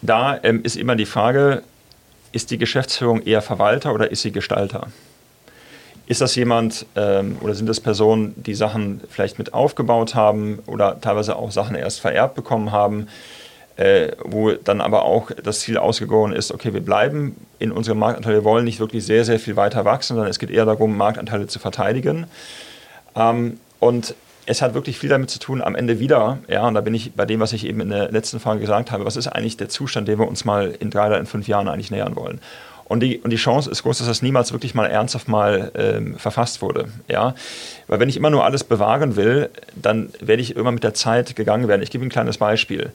Da 0.01 0.39
ähm, 0.43 0.61
ist 0.63 0.75
immer 0.75 0.95
die 0.95 1.05
Frage, 1.05 1.63
ist 2.31 2.51
die 2.51 2.57
Geschäftsführung 2.57 3.21
eher 3.23 3.41
Verwalter 3.41 3.93
oder 3.93 4.11
ist 4.11 4.21
sie 4.21 4.31
Gestalter? 4.31 4.87
Ist 6.05 6.21
das 6.21 6.35
jemand 6.35 6.85
ähm, 6.95 7.37
oder 7.41 7.55
sind 7.55 7.67
das 7.67 7.79
Personen, 7.79 8.33
die 8.37 8.53
Sachen 8.53 9.01
vielleicht 9.09 9.39
mit 9.39 9.53
aufgebaut 9.53 10.15
haben 10.15 10.59
oder 10.65 11.01
teilweise 11.01 11.35
auch 11.35 11.51
Sachen 11.51 11.75
erst 11.75 11.99
vererbt 11.99 12.35
bekommen 12.35 12.71
haben? 12.71 13.07
Äh, 13.77 14.09
wo 14.23 14.51
dann 14.51 14.81
aber 14.81 15.05
auch 15.05 15.31
das 15.31 15.59
Ziel 15.61 15.77
ausgegoren 15.77 16.33
ist, 16.33 16.51
okay, 16.51 16.73
wir 16.73 16.81
bleiben 16.81 17.35
in 17.59 17.71
unserem 17.71 17.99
Marktanteil, 17.99 18.33
wir 18.33 18.43
wollen 18.43 18.65
nicht 18.65 18.79
wirklich 18.79 19.05
sehr, 19.05 19.23
sehr 19.23 19.39
viel 19.39 19.55
weiter 19.55 19.85
wachsen, 19.85 20.15
sondern 20.15 20.29
es 20.29 20.39
geht 20.39 20.49
eher 20.49 20.65
darum, 20.65 20.97
Marktanteile 20.97 21.47
zu 21.47 21.59
verteidigen. 21.59 22.25
Ähm, 23.15 23.59
und 23.79 24.15
es 24.47 24.61
hat 24.61 24.73
wirklich 24.73 24.97
viel 24.97 25.09
damit 25.09 25.29
zu 25.29 25.39
tun, 25.39 25.61
am 25.61 25.75
Ende 25.75 25.99
wieder, 25.99 26.39
ja, 26.47 26.67
und 26.67 26.73
da 26.73 26.81
bin 26.81 26.95
ich 26.95 27.13
bei 27.13 27.25
dem, 27.25 27.39
was 27.39 27.53
ich 27.53 27.65
eben 27.65 27.81
in 27.81 27.89
der 27.89 28.11
letzten 28.11 28.39
Frage 28.39 28.61
gesagt 28.61 28.91
habe, 28.91 29.05
was 29.05 29.15
ist 29.15 29.27
eigentlich 29.27 29.57
der 29.57 29.69
Zustand, 29.69 30.07
dem 30.07 30.19
wir 30.19 30.27
uns 30.27 30.45
mal 30.45 30.73
in 30.79 30.89
drei 30.89 31.07
oder 31.07 31.19
in 31.19 31.25
fünf 31.25 31.47
Jahren 31.47 31.67
eigentlich 31.67 31.91
nähern 31.91 32.15
wollen? 32.15 32.39
Und 32.85 33.01
die, 33.01 33.17
und 33.19 33.31
die 33.31 33.37
Chance 33.37 33.69
ist 33.69 33.83
groß, 33.83 33.97
dass 33.97 34.07
das 34.07 34.21
niemals 34.21 34.53
wirklich 34.53 34.73
mal 34.73 34.85
ernsthaft 34.85 35.27
mal 35.27 35.73
ähm, 35.75 36.15
verfasst 36.15 36.61
wurde. 36.61 36.85
Ja? 37.09 37.35
Weil 37.87 37.99
wenn 37.99 38.07
ich 38.07 38.15
immer 38.15 38.29
nur 38.29 38.45
alles 38.45 38.63
bewahren 38.63 39.17
will, 39.17 39.49
dann 39.75 40.09
werde 40.21 40.41
ich 40.41 40.55
immer 40.55 40.71
mit 40.71 40.85
der 40.85 40.93
Zeit 40.93 41.35
gegangen 41.35 41.67
werden. 41.67 41.81
Ich 41.81 41.91
gebe 41.91 42.05
ein 42.05 42.09
kleines 42.09 42.37
Beispiel. 42.37 42.93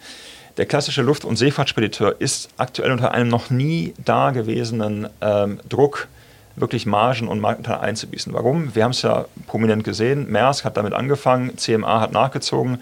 Der 0.58 0.66
klassische 0.66 1.00
Luft- 1.00 1.24
und 1.24 1.36
Seefahrtspediteur 1.36 2.16
ist 2.18 2.50
aktuell 2.58 2.92
unter 2.92 3.12
einem 3.12 3.28
noch 3.28 3.48
nie 3.48 3.94
dagewesenen 4.04 5.08
ähm, 5.22 5.60
Druck, 5.66 6.08
wirklich 6.56 6.84
Margen 6.84 7.28
und 7.28 7.40
Marktanteil 7.40 7.78
einzubüßen. 7.78 8.34
Warum? 8.34 8.74
Wir 8.74 8.84
haben 8.84 8.90
es 8.90 9.00
ja 9.00 9.24
prominent 9.46 9.82
gesehen. 9.82 10.30
Maersk 10.30 10.66
hat 10.66 10.76
damit 10.76 10.92
angefangen, 10.92 11.56
CMA 11.56 12.00
hat 12.00 12.12
nachgezogen. 12.12 12.80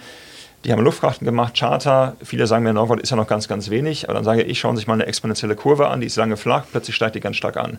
Die 0.65 0.73
haben 0.73 0.83
Luftfrachten 0.83 1.25
gemacht, 1.25 1.55
Charter. 1.57 2.17
Viele 2.25 2.49
sagen 2.49 2.65
mir, 2.65 2.73
Norwald 2.73 3.01
ist 3.01 3.11
ja 3.11 3.17
noch 3.17 3.29
ganz, 3.29 3.47
ganz 3.47 3.71
wenig. 3.71 4.09
Aber 4.09 4.15
dann 4.15 4.25
sage 4.25 4.43
ich, 4.43 4.59
schauen 4.59 4.75
Sie 4.75 4.81
sich 4.81 4.89
mal 4.89 4.95
eine 4.95 5.07
exponentielle 5.07 5.55
Kurve 5.55 5.89
an, 5.89 6.01
die 6.01 6.09
ist 6.09 6.17
lange 6.17 6.37
flach, 6.37 6.65
plötzlich 6.71 6.97
steigt 6.97 7.15
die 7.15 7.21
ganz 7.21 7.37
stark 7.37 7.57
an. 7.57 7.79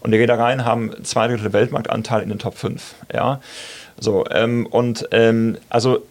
Und 0.00 0.10
die 0.10 0.18
Reedereien 0.18 0.64
haben 0.64 0.92
zwei 1.04 1.28
Drittel 1.28 1.52
Weltmarktanteil 1.52 2.22
in 2.22 2.28
den 2.28 2.38
Top 2.38 2.58
5. 2.58 2.96
Ja? 3.12 3.40
So, 3.98 4.26
ähm, 4.30 4.66
und 4.66 5.08
ähm, 5.12 5.58
also 5.70 6.02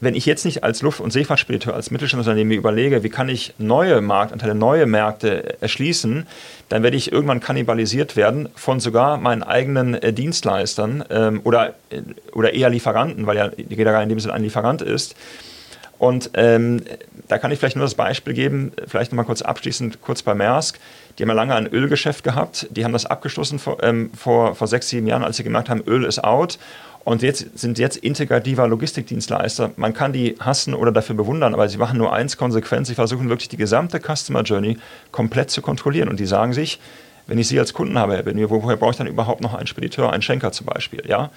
wenn 0.00 0.14
ich 0.14 0.26
jetzt 0.26 0.44
nicht 0.44 0.62
als 0.62 0.82
Luft- 0.82 1.00
und 1.00 1.12
Seefahrtspediteur, 1.12 1.74
als 1.74 1.90
Mittelstandsunternehmen 1.90 2.48
mir 2.48 2.58
überlege, 2.58 3.02
wie 3.02 3.08
kann 3.08 3.28
ich 3.28 3.54
neue 3.58 4.00
Marktanteile, 4.00 4.54
neue 4.54 4.86
Märkte 4.86 5.60
erschließen, 5.60 6.26
dann 6.68 6.82
werde 6.82 6.96
ich 6.96 7.12
irgendwann 7.12 7.40
kannibalisiert 7.40 8.16
werden 8.16 8.48
von 8.54 8.80
sogar 8.80 9.16
meinen 9.16 9.42
eigenen 9.42 9.94
äh, 9.94 10.12
Dienstleistern 10.12 11.04
ähm, 11.10 11.40
oder, 11.44 11.74
äh, 11.90 12.02
oder 12.32 12.52
eher 12.52 12.68
Lieferanten, 12.68 13.26
weil 13.26 13.36
ja 13.36 13.44
Reederei 13.44 14.02
in 14.02 14.08
dem 14.08 14.20
Sinne 14.20 14.34
ein 14.34 14.42
Lieferant 14.42 14.82
ist. 14.82 15.16
Und 15.98 16.30
ähm, 16.34 16.82
da 17.28 17.38
kann 17.38 17.50
ich 17.50 17.58
vielleicht 17.58 17.76
nur 17.76 17.84
das 17.84 17.94
Beispiel 17.94 18.34
geben, 18.34 18.72
vielleicht 18.86 19.12
nochmal 19.12 19.24
kurz 19.24 19.40
abschließend, 19.40 20.02
kurz 20.02 20.22
bei 20.22 20.34
Maersk. 20.34 20.78
Die 21.18 21.22
haben 21.22 21.30
ja 21.30 21.34
lange 21.34 21.54
ein 21.54 21.66
Ölgeschäft 21.66 22.22
gehabt, 22.22 22.66
die 22.70 22.84
haben 22.84 22.92
das 22.92 23.06
abgeschlossen 23.06 23.58
vor, 23.58 23.82
ähm, 23.82 24.10
vor, 24.14 24.54
vor 24.54 24.66
sechs, 24.66 24.90
sieben 24.90 25.06
Jahren, 25.06 25.24
als 25.24 25.38
sie 25.38 25.44
gemerkt 25.44 25.70
haben, 25.70 25.82
Öl 25.86 26.04
ist 26.04 26.22
out. 26.22 26.58
Und 27.06 27.22
jetzt 27.22 27.56
sind 27.56 27.78
jetzt 27.78 27.98
integrativer 27.98 28.66
Logistikdienstleister. 28.66 29.70
Man 29.76 29.94
kann 29.94 30.12
die 30.12 30.34
hassen 30.40 30.74
oder 30.74 30.90
dafür 30.90 31.14
bewundern, 31.14 31.54
aber 31.54 31.68
sie 31.68 31.78
machen 31.78 31.98
nur 31.98 32.12
eins 32.12 32.36
konsequent. 32.36 32.88
Sie 32.88 32.96
versuchen 32.96 33.28
wirklich 33.28 33.48
die 33.48 33.56
gesamte 33.56 34.00
Customer 34.00 34.42
Journey 34.42 34.76
komplett 35.12 35.52
zu 35.52 35.62
kontrollieren. 35.62 36.08
Und 36.08 36.18
die 36.18 36.26
sagen 36.26 36.52
sich, 36.52 36.80
wenn 37.28 37.38
ich 37.38 37.46
Sie 37.46 37.60
als 37.60 37.74
Kunden 37.74 37.96
habe, 37.96 38.16
Herr 38.16 38.24
Benio, 38.24 38.50
woher 38.50 38.74
brauche 38.74 38.90
ich 38.90 38.96
dann 38.96 39.06
überhaupt 39.06 39.40
noch 39.40 39.54
einen 39.54 39.68
Spediteur, 39.68 40.12
einen 40.12 40.22
Schenker 40.22 40.50
zum 40.50 40.66
Beispiel? 40.66 41.04
Ja? 41.06 41.30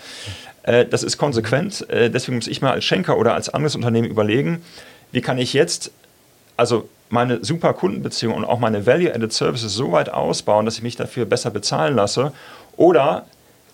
Äh, 0.63 0.87
das 0.87 1.03
ist 1.03 1.19
konsequent. 1.19 1.87
Äh, 1.87 2.09
deswegen 2.09 2.37
muss 2.37 2.47
ich 2.47 2.63
mal 2.63 2.71
als 2.71 2.83
Schenker 2.83 3.19
oder 3.19 3.35
als 3.35 3.49
anderes 3.49 3.75
Unternehmen 3.75 4.07
überlegen, 4.07 4.63
wie 5.11 5.21
kann 5.21 5.37
ich 5.37 5.53
jetzt, 5.53 5.91
also 6.57 6.89
meine 7.09 7.45
super 7.45 7.73
Kundenbeziehung 7.73 8.33
und 8.33 8.43
auch 8.43 8.57
meine 8.57 8.87
Value-Added 8.87 9.31
Services 9.31 9.75
so 9.75 9.91
weit 9.91 10.09
ausbauen, 10.09 10.65
dass 10.65 10.77
ich 10.77 10.81
mich 10.83 10.95
dafür 10.95 11.25
besser 11.25 11.51
bezahlen 11.51 11.95
lasse 11.95 12.33
oder 12.75 13.27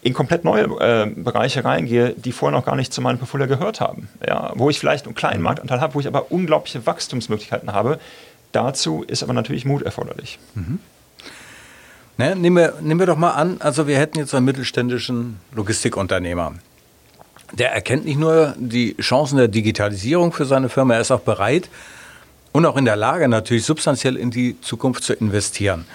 in 0.06 0.14
komplett 0.14 0.44
neue 0.44 0.66
äh, 0.66 1.08
Bereiche 1.08 1.66
reingehe, 1.66 2.14
die 2.16 2.32
vorher 2.32 2.56
noch 2.56 2.64
gar 2.64 2.76
nicht 2.76 2.94
zu 2.94 3.02
meinem 3.02 3.18
Portfolio 3.18 3.48
gehört 3.48 3.82
haben. 3.82 4.08
Ja, 4.26 4.52
wo 4.54 4.70
ich 4.70 4.78
vielleicht 4.78 5.08
einen 5.08 5.16
kleinen. 5.16 5.42
Marktanteil 5.42 5.82
habe, 5.82 5.96
wo 5.96 6.00
ich 6.00 6.06
aber 6.06 6.32
unglaubliche 6.32 6.86
Wachstumsmöglichkeiten 6.86 7.74
habe. 7.74 8.00
Dazu 8.52 9.04
ist 9.08 9.24
aber 9.24 9.34
natürlich 9.34 9.66
Mut 9.66 9.82
erforderlich. 9.82 10.38
Mhm. 10.54 10.78
Ne, 12.18 12.36
nehmen, 12.36 12.56
wir, 12.56 12.76
nehmen 12.82 13.00
wir 13.00 13.08
doch 13.08 13.18
mal 13.18 13.32
an, 13.32 13.58
also 13.62 13.88
wir 13.88 13.98
hätten 13.98 14.20
jetzt 14.20 14.36
einen 14.36 14.46
mittelständischen 14.46 15.40
Logistikunternehmer. 15.56 16.54
Der 17.54 17.74
erkennt 17.74 18.06
nicht 18.06 18.20
nur 18.20 18.54
die 18.60 18.96
Chancen 18.98 19.40
der 19.40 19.48
Digitalisierung 19.48 20.34
für 20.34 20.46
seine 20.46 20.70
Firma, 20.70 20.94
er 20.94 21.02
ist 21.02 21.12
auch 21.12 21.22
bereit 21.22 21.68
und 22.52 22.68
auch 22.68 22.78
in 22.78 22.86
der 22.86 22.96
Lage, 22.96 23.28
natürlich 23.28 23.66
substanziell 23.66 24.18
in 24.18 24.30
die 24.30 24.62
Zukunft 24.62 25.04
zu 25.04 25.14
investieren. 25.14 25.86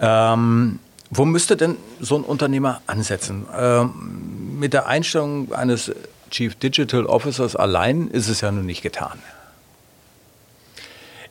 Ähm, 0.00 0.80
wo 1.10 1.24
müsste 1.24 1.56
denn 1.56 1.76
so 2.00 2.16
ein 2.16 2.22
Unternehmer 2.22 2.82
ansetzen? 2.86 3.46
Ähm, 3.56 4.58
mit 4.58 4.72
der 4.72 4.86
Einstellung 4.86 5.52
eines 5.52 5.92
Chief 6.30 6.54
Digital 6.54 7.06
Officers 7.06 7.56
allein 7.56 8.08
ist 8.08 8.28
es 8.28 8.40
ja 8.40 8.52
nun 8.52 8.64
nicht 8.64 8.82
getan. 8.82 9.18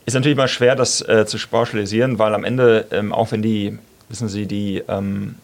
Ist 0.06 0.16
natürlich 0.16 0.38
mal 0.38 0.48
schwer, 0.48 0.76
das 0.76 1.02
äh, 1.08 1.26
zu 1.26 1.38
pauschalisieren, 1.38 2.20
weil 2.20 2.34
am 2.34 2.44
Ende, 2.44 2.88
ähm, 2.92 3.14
auch 3.14 3.32
wenn 3.32 3.42
die, 3.42 3.78
wissen 4.10 4.28
Sie, 4.28 4.48
die, 4.48 4.84
ähm, 4.88 5.36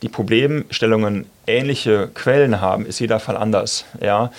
die 0.00 0.08
Problemstellungen 0.08 1.26
ähnliche 1.46 2.08
Quellen 2.14 2.60
haben, 2.60 2.86
ist 2.86 3.00
jeder 3.00 3.20
Fall 3.20 3.36
anders. 3.36 3.84
Ja? 4.00 4.32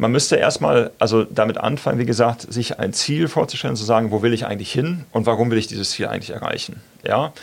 Man 0.00 0.12
müsste 0.12 0.36
erstmal 0.36 0.92
also 0.98 1.24
damit 1.24 1.58
anfangen, 1.58 1.98
wie 1.98 2.06
gesagt, 2.06 2.50
sich 2.50 2.78
ein 2.78 2.94
Ziel 2.94 3.28
vorzustellen, 3.28 3.76
zu 3.76 3.84
sagen, 3.84 4.10
wo 4.10 4.22
will 4.22 4.32
ich 4.32 4.46
eigentlich 4.46 4.72
hin 4.72 5.04
und 5.12 5.26
warum 5.26 5.50
will 5.50 5.58
ich 5.58 5.66
dieses 5.66 5.90
Ziel 5.90 6.06
eigentlich 6.06 6.30
erreichen. 6.30 6.80
Ja? 7.06 7.34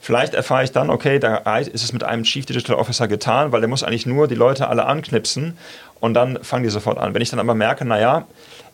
Vielleicht 0.00 0.32
erfahre 0.32 0.64
ich 0.64 0.72
dann, 0.72 0.88
okay, 0.88 1.18
da 1.18 1.58
ist 1.58 1.74
es 1.74 1.92
mit 1.92 2.04
einem 2.04 2.22
Chief 2.22 2.46
Digital 2.46 2.76
Officer 2.76 3.06
getan, 3.06 3.52
weil 3.52 3.60
der 3.60 3.68
muss 3.68 3.82
eigentlich 3.82 4.06
nur 4.06 4.28
die 4.28 4.34
Leute 4.34 4.68
alle 4.68 4.86
anknipsen 4.86 5.58
und 6.00 6.14
dann 6.14 6.42
fangen 6.42 6.64
die 6.64 6.70
sofort 6.70 6.96
an. 6.96 7.12
Wenn 7.12 7.20
ich 7.20 7.30
dann 7.30 7.38
aber 7.40 7.54
merke, 7.54 7.84
naja, 7.84 8.26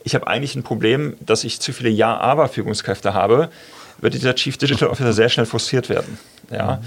ich 0.04 0.14
habe 0.14 0.28
eigentlich 0.28 0.54
ein 0.54 0.62
Problem, 0.62 1.16
dass 1.20 1.42
ich 1.42 1.60
zu 1.60 1.72
viele 1.72 1.90
Ja-Aber-Führungskräfte 1.90 3.12
habe, 3.12 3.48
wird 4.00 4.14
dieser 4.14 4.36
Chief 4.36 4.56
Digital 4.56 4.88
Officer 4.88 5.12
sehr 5.12 5.28
schnell 5.28 5.46
frustriert 5.46 5.88
werden. 5.88 6.18
Ja? 6.52 6.80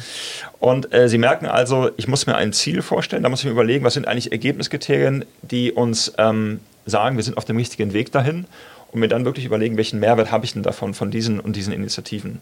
Und 0.59 0.93
äh, 0.93 1.09
Sie 1.09 1.17
merken 1.17 1.45
also, 1.45 1.89
ich 1.97 2.07
muss 2.07 2.27
mir 2.27 2.35
ein 2.35 2.53
Ziel 2.53 2.81
vorstellen, 2.81 3.23
da 3.23 3.29
muss 3.29 3.39
ich 3.39 3.45
mir 3.45 3.51
überlegen, 3.51 3.83
was 3.83 3.93
sind 3.93 4.07
eigentlich 4.07 4.31
Ergebniskriterien, 4.31 5.25
die 5.41 5.71
uns 5.71 6.13
ähm, 6.17 6.59
sagen, 6.85 7.17
wir 7.17 7.23
sind 7.23 7.37
auf 7.37 7.45
dem 7.45 7.57
richtigen 7.57 7.93
Weg 7.93 8.11
dahin 8.11 8.45
und 8.91 8.99
mir 8.99 9.07
dann 9.07 9.25
wirklich 9.25 9.45
überlegen, 9.45 9.77
welchen 9.77 9.99
Mehrwert 9.99 10.31
habe 10.31 10.45
ich 10.45 10.53
denn 10.53 10.63
davon, 10.63 10.93
von 10.93 11.11
diesen 11.11 11.39
und 11.39 11.55
diesen 11.55 11.73
Initiativen. 11.73 12.41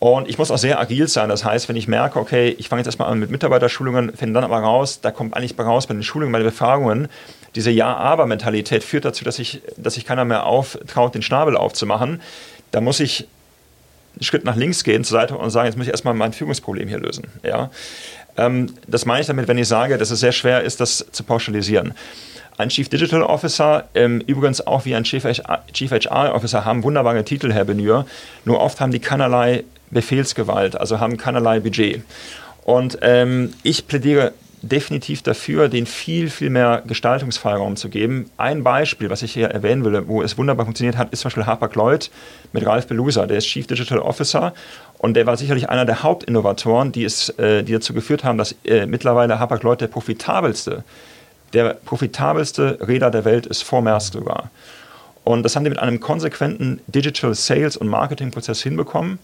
Und 0.00 0.28
ich 0.28 0.38
muss 0.38 0.50
auch 0.50 0.58
sehr 0.58 0.80
agil 0.80 1.08
sein. 1.08 1.28
Das 1.28 1.44
heißt, 1.44 1.68
wenn 1.68 1.76
ich 1.76 1.86
merke, 1.86 2.18
okay, 2.18 2.56
ich 2.58 2.70
fange 2.70 2.80
jetzt 2.80 2.86
erstmal 2.86 3.10
an 3.10 3.18
mit 3.18 3.30
Mitarbeiterschulungen, 3.30 4.16
finde 4.16 4.32
dann 4.32 4.44
aber 4.44 4.58
raus, 4.58 5.00
da 5.02 5.10
kommt 5.10 5.36
eigentlich 5.36 5.58
raus 5.58 5.86
bei 5.86 5.92
den 5.92 6.02
Schulungen, 6.02 6.32
bei 6.32 6.38
den 6.38 6.46
Befragungen, 6.46 7.08
diese 7.54 7.70
Ja-Aber-Mentalität 7.70 8.82
führt 8.82 9.04
dazu, 9.04 9.24
dass 9.24 9.38
ich, 9.38 9.60
dass 9.76 9.94
sich 9.94 10.06
keiner 10.06 10.24
mehr 10.24 10.46
auftraut, 10.46 11.14
den 11.14 11.20
Schnabel 11.20 11.56
aufzumachen. 11.56 12.22
Da 12.70 12.80
muss 12.80 12.98
ich 13.00 13.26
einen 14.20 14.26
Schritt 14.26 14.44
nach 14.44 14.56
links 14.56 14.84
gehen 14.84 15.02
zur 15.02 15.18
Seite 15.18 15.36
und 15.36 15.50
sagen, 15.50 15.66
jetzt 15.66 15.76
muss 15.76 15.86
ich 15.86 15.92
erstmal 15.92 16.14
mein 16.14 16.32
Führungsproblem 16.32 16.88
hier 16.88 16.98
lösen. 16.98 17.24
Ja? 17.42 17.70
Ähm, 18.36 18.74
das 18.86 19.06
meine 19.06 19.22
ich 19.22 19.26
damit, 19.26 19.48
wenn 19.48 19.58
ich 19.58 19.66
sage, 19.66 19.96
dass 19.96 20.10
es 20.10 20.20
sehr 20.20 20.32
schwer 20.32 20.62
ist, 20.62 20.80
das 20.80 21.06
zu 21.10 21.24
pauschalisieren. 21.24 21.94
Ein 22.58 22.68
Chief 22.68 22.90
Digital 22.90 23.22
Officer, 23.22 23.88
ähm, 23.94 24.20
übrigens 24.26 24.66
auch 24.66 24.84
wie 24.84 24.94
ein 24.94 25.04
Chief 25.04 25.24
HR, 25.24 25.64
Chief 25.72 25.90
HR 25.90 26.34
Officer, 26.34 26.66
haben 26.66 26.82
wunderbare 26.82 27.24
Titel, 27.24 27.50
Herr 27.50 27.64
Benür. 27.64 28.04
Nur 28.44 28.60
oft 28.60 28.80
haben 28.80 28.92
die 28.92 28.98
keinerlei 28.98 29.64
Befehlsgewalt, 29.90 30.76
also 30.76 31.00
haben 31.00 31.16
keinerlei 31.16 31.60
Budget. 31.60 32.02
Und 32.64 32.98
ähm, 33.00 33.54
ich 33.62 33.86
plädiere 33.86 34.34
definitiv 34.62 35.22
dafür, 35.22 35.68
den 35.68 35.86
viel, 35.86 36.28
viel 36.28 36.50
mehr 36.50 36.82
Gestaltungsfreiraum 36.86 37.76
zu 37.76 37.88
geben. 37.88 38.30
Ein 38.36 38.62
Beispiel, 38.62 39.08
was 39.08 39.22
ich 39.22 39.32
hier 39.32 39.48
erwähnen 39.48 39.84
will, 39.84 40.06
wo 40.06 40.22
es 40.22 40.36
wunderbar 40.36 40.66
funktioniert 40.66 40.96
hat, 40.96 41.12
ist 41.12 41.20
zum 41.20 41.28
Beispiel 41.28 41.46
Harper 41.46 41.70
Lloyd 41.74 42.10
mit 42.52 42.66
Ralf 42.66 42.86
Belusa. 42.86 43.26
Der 43.26 43.38
ist 43.38 43.46
Chief 43.46 43.66
Digital 43.66 43.98
Officer 43.98 44.52
und 44.98 45.14
der 45.14 45.26
war 45.26 45.36
sicherlich 45.36 45.68
einer 45.70 45.86
der 45.86 46.02
Hauptinnovatoren, 46.02 46.92
die, 46.92 47.04
es, 47.04 47.30
äh, 47.30 47.62
die 47.62 47.72
dazu 47.72 47.94
geführt 47.94 48.22
haben, 48.24 48.38
dass 48.38 48.54
äh, 48.64 48.86
mittlerweile 48.86 49.38
Harper 49.38 49.58
Lloyd 49.60 49.80
der 49.80 49.86
profitabelste, 49.86 50.84
der 51.54 51.74
profitabelste 51.74 52.78
Räder 52.86 53.10
der 53.10 53.24
Welt 53.24 53.46
ist, 53.46 53.62
vor 53.62 53.80
Maersk 53.80 54.12
sogar. 54.12 54.50
Und 55.24 55.42
das 55.42 55.54
haben 55.54 55.64
die 55.64 55.70
mit 55.70 55.78
einem 55.78 56.00
konsequenten 56.00 56.80
Digital 56.86 57.34
Sales 57.34 57.76
und 57.76 57.88
Marketing 57.88 58.30
Prozess 58.30 58.62
hinbekommen 58.62 59.18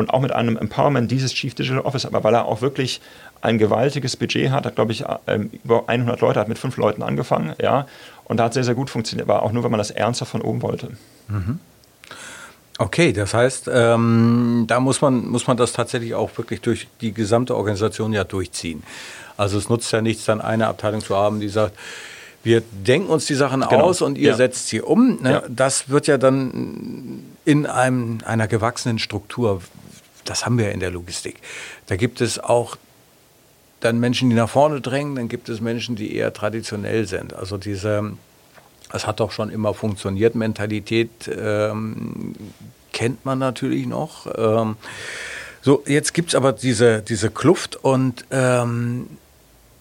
und 0.00 0.10
auch 0.10 0.20
mit 0.20 0.32
einem 0.32 0.56
Empowerment 0.56 1.10
dieses 1.10 1.32
Chief 1.32 1.54
Digital 1.54 1.82
Officer, 1.82 2.08
aber 2.08 2.24
weil 2.24 2.34
er 2.34 2.46
auch 2.46 2.62
wirklich 2.62 3.00
ein 3.42 3.58
gewaltiges 3.58 4.16
Budget 4.16 4.50
hat, 4.50 4.66
hat 4.66 4.74
glaube 4.74 4.92
ich 4.92 5.04
ähm, 5.26 5.50
über 5.64 5.88
100 5.88 6.20
Leute, 6.20 6.40
hat 6.40 6.48
mit 6.48 6.58
fünf 6.58 6.76
Leuten 6.76 7.02
angefangen, 7.02 7.54
ja, 7.60 7.86
und 8.24 8.38
da 8.38 8.44
hat 8.44 8.54
sehr, 8.54 8.64
sehr 8.64 8.74
gut 8.74 8.90
funktioniert, 8.90 9.28
aber 9.28 9.42
auch 9.42 9.52
nur, 9.52 9.62
wenn 9.62 9.70
man 9.70 9.78
das 9.78 9.90
ernsthaft 9.90 10.32
von 10.32 10.42
oben 10.42 10.62
wollte. 10.62 10.88
Mhm. 11.28 11.60
Okay, 12.78 13.12
das 13.12 13.34
heißt, 13.34 13.68
ähm, 13.72 14.64
da 14.66 14.80
muss 14.80 15.02
man, 15.02 15.28
muss 15.28 15.46
man 15.46 15.58
das 15.58 15.72
tatsächlich 15.72 16.14
auch 16.14 16.30
wirklich 16.38 16.62
durch 16.62 16.88
die 17.02 17.12
gesamte 17.12 17.54
Organisation 17.54 18.14
ja 18.14 18.24
durchziehen. 18.24 18.82
Also 19.36 19.58
es 19.58 19.68
nutzt 19.68 19.92
ja 19.92 20.00
nichts, 20.00 20.24
dann 20.24 20.40
eine 20.40 20.66
Abteilung 20.66 21.02
zu 21.02 21.14
haben, 21.14 21.40
die 21.40 21.48
sagt, 21.50 21.76
wir 22.42 22.62
denken 22.72 23.10
uns 23.10 23.26
die 23.26 23.34
Sachen 23.34 23.60
genau. 23.60 23.82
aus 23.82 24.00
und 24.00 24.16
ihr 24.16 24.30
ja. 24.30 24.36
setzt 24.36 24.68
sie 24.68 24.80
um. 24.80 25.18
Ne? 25.22 25.30
Ja. 25.30 25.42
Das 25.48 25.90
wird 25.90 26.06
ja 26.06 26.16
dann 26.16 27.24
in 27.44 27.66
einem, 27.66 28.18
einer 28.24 28.48
gewachsenen 28.48 28.98
Struktur, 28.98 29.60
das 30.24 30.44
haben 30.44 30.58
wir 30.58 30.72
in 30.72 30.80
der 30.80 30.90
Logistik. 30.90 31.36
Da 31.86 31.96
gibt 31.96 32.20
es 32.20 32.38
auch 32.38 32.76
dann 33.80 33.98
Menschen, 33.98 34.30
die 34.30 34.36
nach 34.36 34.50
vorne 34.50 34.80
drängen, 34.80 35.16
dann 35.16 35.28
gibt 35.28 35.48
es 35.48 35.60
Menschen, 35.60 35.96
die 35.96 36.14
eher 36.14 36.32
traditionell 36.32 37.06
sind. 37.06 37.34
Also 37.34 37.56
diese, 37.56 38.12
das 38.92 39.06
hat 39.06 39.20
doch 39.20 39.32
schon 39.32 39.50
immer 39.50 39.74
funktioniert, 39.74 40.34
Mentalität 40.34 41.10
ähm, 41.34 42.34
kennt 42.92 43.24
man 43.24 43.38
natürlich 43.38 43.86
noch. 43.86 44.26
Ähm, 44.36 44.76
so, 45.62 45.82
jetzt 45.86 46.14
gibt 46.14 46.30
es 46.30 46.34
aber 46.34 46.52
diese, 46.52 47.02
diese 47.02 47.30
Kluft 47.30 47.76
und 47.76 48.24
ähm, 48.30 49.08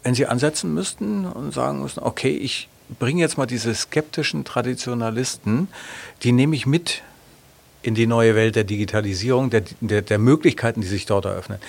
wenn 0.04 0.15
Sie 0.15 0.25
ansetzen 0.25 0.73
müssten 0.73 1.25
und 1.25 1.54
sagen 1.54 1.82
müssten, 1.82 1.99
okay, 1.99 2.32
ich 2.32 2.69
bringe 2.97 3.21
jetzt 3.21 3.38
mal 3.38 3.45
diese 3.45 3.73
skeptischen 3.75 4.45
Traditionalisten, 4.45 5.67
die 6.23 6.32
nehme 6.32 6.56
ich 6.56 6.65
mit 6.65 7.02
in 7.82 7.96
die 7.96 8.08
neue 8.08 8.36
Welt 8.36 8.56
der 8.56 8.63
Digitalisierung, 8.63 9.50
der, 9.50 9.63
der, 9.82 10.02
der 10.02 10.18
Möglichkeiten, 10.18 10.82
die 10.82 10.88
sich 10.88 11.06
dort 11.06 11.26
eröffnen. 11.26 11.60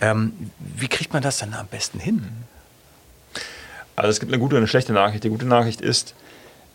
Ähm, 0.00 0.32
wie 0.58 0.88
kriegt 0.88 1.12
man 1.12 1.22
das 1.22 1.38
dann 1.38 1.54
am 1.54 1.66
besten 1.66 1.98
hin? 1.98 2.22
Also 3.96 4.10
es 4.10 4.20
gibt 4.20 4.32
eine 4.32 4.40
gute 4.40 4.56
und 4.56 4.60
eine 4.60 4.68
schlechte 4.68 4.92
Nachricht. 4.92 5.24
Die 5.24 5.28
gute 5.28 5.46
Nachricht 5.46 5.80
ist, 5.80 6.14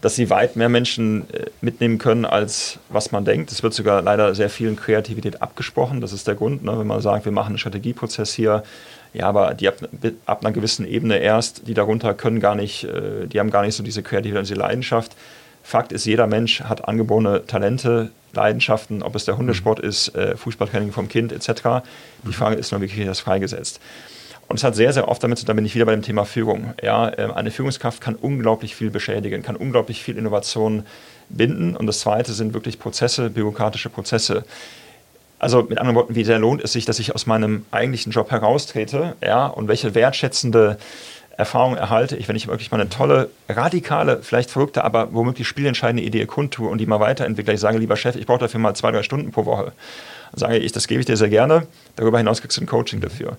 dass 0.02 0.15
sie 0.15 0.30
weit 0.30 0.56
mehr 0.56 0.69
Menschen 0.69 1.30
äh, 1.34 1.47
mitnehmen 1.62 1.97
können, 1.97 2.25
als 2.25 2.80
was 2.89 3.12
man 3.12 3.25
denkt. 3.25 3.52
Es 3.52 3.63
wird 3.63 3.73
sogar 3.73 4.02
leider 4.02 4.34
sehr 4.34 4.49
vielen 4.49 4.75
Kreativität 4.75 5.41
abgesprochen. 5.41 6.02
Das 6.02 6.13
ist 6.13 6.28
der 6.28 6.36
Grund, 6.36 6.63
ne, 6.63 6.80
wenn 6.80 6.88
man 6.88 7.02
sagt, 7.02 7.25
wir 7.25 7.32
machen 7.32 7.49
einen 7.49 7.58
Strategieprozess 7.58 8.34
hier. 8.34 8.63
Ja, 9.13 9.28
aber 9.28 9.56
die 9.56 9.67
ab, 9.67 9.75
ab 10.25 10.45
einer 10.45 10.54
gewissen 10.54 10.86
Ebene 10.86 11.17
erst, 11.17 11.67
die 11.67 11.73
darunter 11.73 12.13
können 12.13 12.39
gar 12.39 12.56
nicht, 12.56 12.86
äh, 12.86 13.28
die 13.28 13.39
haben 13.39 13.52
gar 13.52 13.63
nicht 13.63 13.75
so 13.75 13.84
diese 13.84 14.04
Kreativität 14.04 14.38
und 14.39 14.47
diese 14.47 14.60
Leidenschaft. 14.60 15.15
Fakt 15.69 15.91
ist, 15.91 16.05
jeder 16.05 16.25
Mensch 16.25 16.62
hat 16.62 16.88
angeborene 16.88 17.45
Talente, 17.45 18.10
Leidenschaften, 18.34 19.03
ob 19.03 19.15
es 19.15 19.25
der 19.25 19.38
Hundesport 19.38 19.79
ist, 19.79 20.15
äh, 20.15 20.36
Fußballtraining 20.36 20.91
vom 20.91 21.08
Kind 21.08 21.32
etc. 21.32 21.86
Die 22.23 22.34
Frage 22.34 22.55
ist 22.55 22.71
nur, 22.71 22.82
wie 22.82 22.88
kriege 22.88 23.03
ich 23.03 23.08
das 23.08 23.19
freigesetzt? 23.19 23.79
Und 24.47 24.58
es 24.58 24.63
hat 24.63 24.73
sehr, 24.73 24.93
sehr 24.93 25.08
oft 25.08 25.23
damit 25.23 25.38
zu 25.38 25.45
tun, 25.45 25.49
da 25.49 25.53
bin 25.53 25.65
ich 25.67 25.75
wieder 25.75 25.86
bei 25.86 25.91
dem 25.91 26.01
Thema 26.01 26.25
Führung. 26.25 26.73
Ja, 26.82 27.15
ähm, 27.19 27.32
eine 27.34 27.51
Führungskraft 27.51 28.01
kann 28.01 28.15
unglaublich 28.15 28.75
viel 28.75 28.89
beschädigen, 28.89 29.43
kann 29.43 29.55
unglaublich 29.55 30.01
viel 30.01 30.17
Innovation 30.17 30.88
binden. 31.29 31.75
Und 31.75 31.86
das 31.86 31.99
Zweite 31.99 32.34
sind 32.34 32.55
wirklich 32.55 32.79
Prozesse, 32.79 33.29
bürokratische 33.29 33.89
Prozesse. 33.89 34.45
Also 35.38 35.62
mit 35.69 35.77
anderen 35.77 35.95
Worten, 35.97 36.15
wie 36.15 36.23
sehr 36.23 36.39
lohnt 36.39 36.63
es 36.63 36.73
sich, 36.73 36.86
dass 36.86 36.97
ich 36.97 37.13
aus 37.13 37.27
meinem 37.27 37.67
eigentlichen 37.69 38.12
Job 38.12 38.32
heraustrete 38.32 39.15
ja, 39.23 39.45
und 39.45 39.67
welche 39.67 39.93
wertschätzende 39.93 40.79
Erfahrung 41.39 41.78
erhalte 41.78 42.17
ich, 42.17 42.28
wenn 42.28 42.36
ich 42.36 42.47
wirklich 42.47 42.69
mal 42.69 42.82
eine 42.82 42.89
tolle, 42.89 43.30
radikale, 43.47 44.19
vielleicht 44.21 44.52
verrückte, 44.52 44.84
aber 44.84 45.13
womöglich 45.13 45.47
spielentscheidende 45.47 46.04
Idee 46.04 46.25
kundtue 46.25 46.69
und 46.69 46.80
die 46.80 46.86
mal 46.86 46.99
weiterentwickle. 46.99 47.54
Ich 47.54 47.62
sage, 47.62 47.78
lieber 47.78 47.95
Chef, 47.95 48.17
ich 48.17 48.25
brauche 48.25 48.39
dafür 48.39 48.60
mal 48.60 48.75
zwei, 48.75 48.91
drei 48.91 49.04
Stunden 49.04 49.32
pro 49.32 49.45
Woche. 49.45 49.71
Dann 50.32 50.39
sage 50.39 50.58
ich, 50.58 50.73
das 50.73 50.88
gebe 50.88 50.99
ich 50.99 51.06
dir 51.06 51.15
sehr 51.15 51.30
gerne. 51.30 51.65
Darüber 51.95 52.17
hinaus 52.17 52.41
kriegst 52.41 52.58
du 52.58 52.62
ein 52.62 52.67
Coaching 52.67 52.99
dafür. 52.99 53.38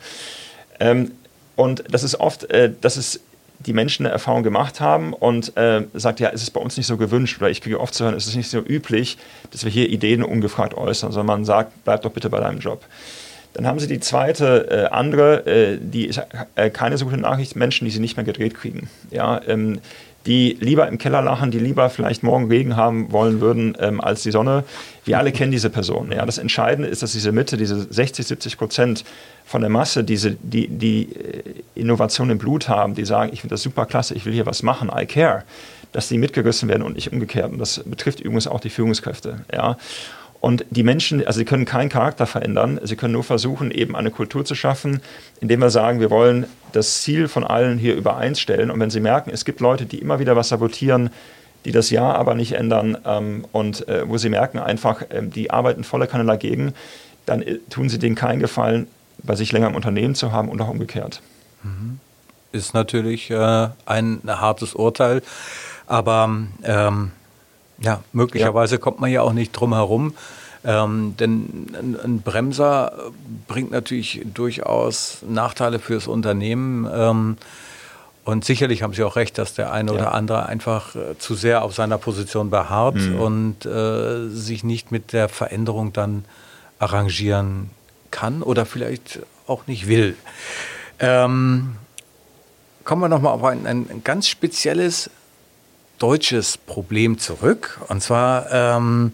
Ähm, 0.81 1.13
und 1.57 1.85
das 1.91 2.03
ist 2.03 2.19
oft, 2.19 2.51
äh, 2.51 2.73
dass 2.81 2.97
es 2.97 3.21
die 3.59 3.75
Menschen 3.75 4.07
eine 4.07 4.15
Erfahrung 4.15 4.43
gemacht 4.43 4.81
haben 4.81 5.13
und 5.13 5.55
äh, 5.59 5.83
sagt, 5.93 6.21
ja, 6.21 6.31
ist 6.31 6.51
bei 6.55 6.61
uns 6.61 6.79
nicht 6.79 6.87
so 6.87 6.97
gewünscht 6.97 7.39
oder 7.39 7.51
ich 7.51 7.61
kriege 7.61 7.79
oft 7.79 7.93
zu 7.93 8.05
hören, 8.05 8.17
ist 8.17 8.27
es 8.27 8.35
nicht 8.35 8.49
so 8.49 8.61
üblich, 8.61 9.19
dass 9.51 9.65
wir 9.65 9.71
hier 9.71 9.91
Ideen 9.91 10.23
ungefragt 10.23 10.73
äußern, 10.73 11.13
sondern 11.13 11.27
man 11.39 11.45
sagt, 11.45 11.85
bleib 11.85 12.01
doch 12.01 12.13
bitte 12.13 12.31
bei 12.31 12.41
deinem 12.41 12.61
Job. 12.61 12.83
Dann 13.55 13.67
haben 13.67 13.79
sie 13.79 13.89
die 13.89 14.01
zweite 14.01 14.71
äh, 14.71 14.95
andere, 14.95 15.47
äh, 15.47 15.79
die 15.81 16.07
ist 16.07 16.21
äh, 16.55 16.71
keine 16.71 16.97
so 16.99 17.07
gute 17.07 17.19
Nachricht, 17.19 17.57
Menschen, 17.57 17.85
die 17.85 17.91
sie 17.91 18.01
nicht 18.01 18.17
mehr 18.17 18.25
gedreht 18.25 18.55
kriegen. 18.55 18.89
Ja, 19.11 19.41
ähm, 19.47 19.81
die 20.27 20.57
lieber 20.61 20.87
im 20.87 20.99
Keller 20.99 21.23
lachen, 21.23 21.51
die 21.51 21.59
lieber 21.59 21.89
vielleicht 21.89 22.23
morgen 22.23 22.49
Regen 22.49 22.77
haben 22.77 23.11
wollen 23.11 23.41
würden 23.41 23.77
ähm, 23.81 24.01
als 24.01 24.23
die 24.23 24.31
Sonne. 24.31 24.65
Wir 25.05 25.19
alle 25.19 25.33
kennen 25.33 25.51
diese 25.51 25.71
Personen. 25.71 26.13
Ja. 26.13 26.27
Das 26.27 26.37
Entscheidende 26.37 26.89
ist, 26.89 27.03
dass 27.03 27.13
diese 27.13 27.33
Mitte, 27.33 27.57
diese 27.57 27.93
60, 27.93 28.27
70 28.27 28.59
Prozent 28.59 29.05
von 29.47 29.63
der 29.63 29.71
Masse, 29.71 30.05
diese, 30.05 30.33
die, 30.33 30.69
die 30.69 31.09
äh, 31.13 31.43
Innovation 31.75 32.29
im 32.29 32.39
Blut 32.39 32.69
haben, 32.69 32.95
die 32.95 33.07
sagen, 33.07 33.31
ich 33.33 33.41
finde 33.41 33.55
das 33.55 33.63
super 33.63 33.87
klasse, 33.87 34.15
ich 34.15 34.27
will 34.27 34.35
hier 34.35 34.47
was 34.47 34.63
machen, 34.63 34.91
I 34.95 35.07
care, 35.07 35.45
dass 35.93 36.09
die 36.09 36.19
mitgerissen 36.19 36.69
werden 36.69 36.83
und 36.83 36.97
nicht 36.97 37.11
umgekehrt. 37.11 37.51
Und 37.51 37.59
das 37.59 37.83
betrifft 37.85 38.21
übrigens 38.21 38.47
auch 38.47 38.61
die 38.61 38.71
Führungskräfte. 38.71 39.41
Ja. 39.51 39.79
Und 40.41 40.65
die 40.71 40.83
Menschen, 40.83 41.25
also 41.27 41.39
sie 41.39 41.45
können 41.45 41.67
keinen 41.67 41.91
Charakter 41.91 42.27
verändern, 42.27 42.81
sie 42.83 42.97
können 42.97 43.13
nur 43.13 43.25
versuchen, 43.25 43.71
eben 43.71 43.95
eine 43.95 44.11
Kultur 44.11 44.45
zu 44.45 44.55
schaffen, 44.55 45.03
indem 45.41 45.61
wir 45.61 45.69
sagen, 45.69 46.01
wir 46.01 46.11
wollen 46.11 46.47
das 46.73 47.03
Ziel 47.03 47.29
von 47.29 47.45
allen 47.45 47.77
hier 47.77 47.95
übereinstellen. 47.95 48.71
Und 48.71 48.81
wenn 48.81 48.91
sie 48.91 49.01
merken, 49.01 49.31
es 49.31 49.45
gibt 49.45 49.61
Leute, 49.61 49.85
die 49.85 49.99
immer 49.99 50.19
wieder 50.19 50.37
was 50.37 50.49
sabotieren, 50.49 51.11
die 51.67 51.73
das 51.73 51.91
Ja 51.91 52.15
aber 52.15 52.35
nicht 52.35 52.53
ändern 52.53 52.97
ähm, 53.05 53.45
und 53.53 53.87
äh, 53.87 54.09
wo 54.09 54.17
sie 54.17 54.31
merken 54.31 54.59
einfach, 54.59 55.03
äh, 55.03 55.23
die 55.23 55.51
arbeiten 55.51 55.85
volle 55.85 56.07
Kanne 56.07 56.25
dagegen, 56.25 56.73
dann 57.27 57.43
äh, 57.43 57.59
tun 57.69 57.91
sie 57.91 57.99
denen 57.99 58.15
keinen 58.15 58.41
Gefallen, 58.41 58.87
bei 59.23 59.37
sich 59.37 59.53
länger 59.53 59.67
im 59.67 59.75
Unternehmen 59.75 60.15
zu 60.15 60.33
haben 60.33 60.49
und 60.49 60.59
auch 60.63 60.71
umgekehrt. 60.71 61.21
Mhm. 61.63 62.01
Ist 62.53 62.73
natürlich 62.73 63.31
äh, 63.31 63.69
ein 63.85 64.21
hartes 64.27 64.75
Urteil, 64.75 65.21
aber 65.87 66.47
ähm 66.65 67.13
ja, 67.81 68.03
möglicherweise 68.13 68.77
ja. 68.77 68.81
kommt 68.81 69.01
man 69.01 69.11
ja 69.11 69.23
auch 69.23 69.33
nicht 69.33 69.53
drum 69.53 69.75
herum. 69.75 70.15
Ähm, 70.63 71.15
denn 71.19 71.67
ein, 71.73 71.97
ein, 72.05 72.21
Bremser 72.21 72.93
bringt 73.49 73.71
natürlich 73.71 74.21
durchaus 74.35 75.19
Nachteile 75.27 75.79
fürs 75.79 76.07
Unternehmen. 76.07 76.87
Ähm, 76.93 77.37
und 78.25 78.45
sicherlich 78.45 78.83
haben 78.83 78.93
Sie 78.93 79.03
auch 79.03 79.17
recht, 79.17 79.39
dass 79.39 79.55
der 79.55 79.73
eine 79.73 79.93
ja. 79.93 79.97
oder 79.97 80.15
andere 80.15 80.47
einfach 80.47 80.95
äh, 80.95 81.19
zu 81.19 81.35
sehr 81.35 81.63
auf 81.63 81.75
seiner 81.75 81.97
Position 81.97 82.51
beharrt 82.51 82.97
mhm. 82.97 83.21
und 83.21 83.67
äh, 83.67 84.29
sich 84.29 84.63
nicht 84.63 84.93
mit 84.93 85.15
der 85.15 85.31
Veränderung 85.31 85.95
dann 85.95 86.27
arrangieren 86.79 87.71
kann 88.11 88.43
oder 88.43 88.67
vielleicht 88.67 89.21
auch 89.47 89.67
nicht 89.67 89.89
will. 89.89 90.15
Ähm, 90.99 91.77
kommen 92.85 93.01
wir 93.01 93.09
nochmal 93.09 93.33
auf 93.33 93.45
ein, 93.45 93.67
ein 93.67 94.03
ganz 94.05 94.29
spezielles 94.29 95.11
deutsches 96.01 96.59
Problem 96.59 97.19
zurück. 97.19 97.81
Und 97.89 98.03
zwar 98.03 98.51
ähm, 98.51 99.13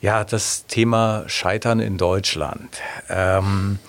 ja 0.00 0.22
das 0.22 0.66
Thema 0.66 1.24
Scheitern 1.26 1.80
in 1.80 1.98
Deutschland. 1.98 2.78
Ähm, 3.08 3.80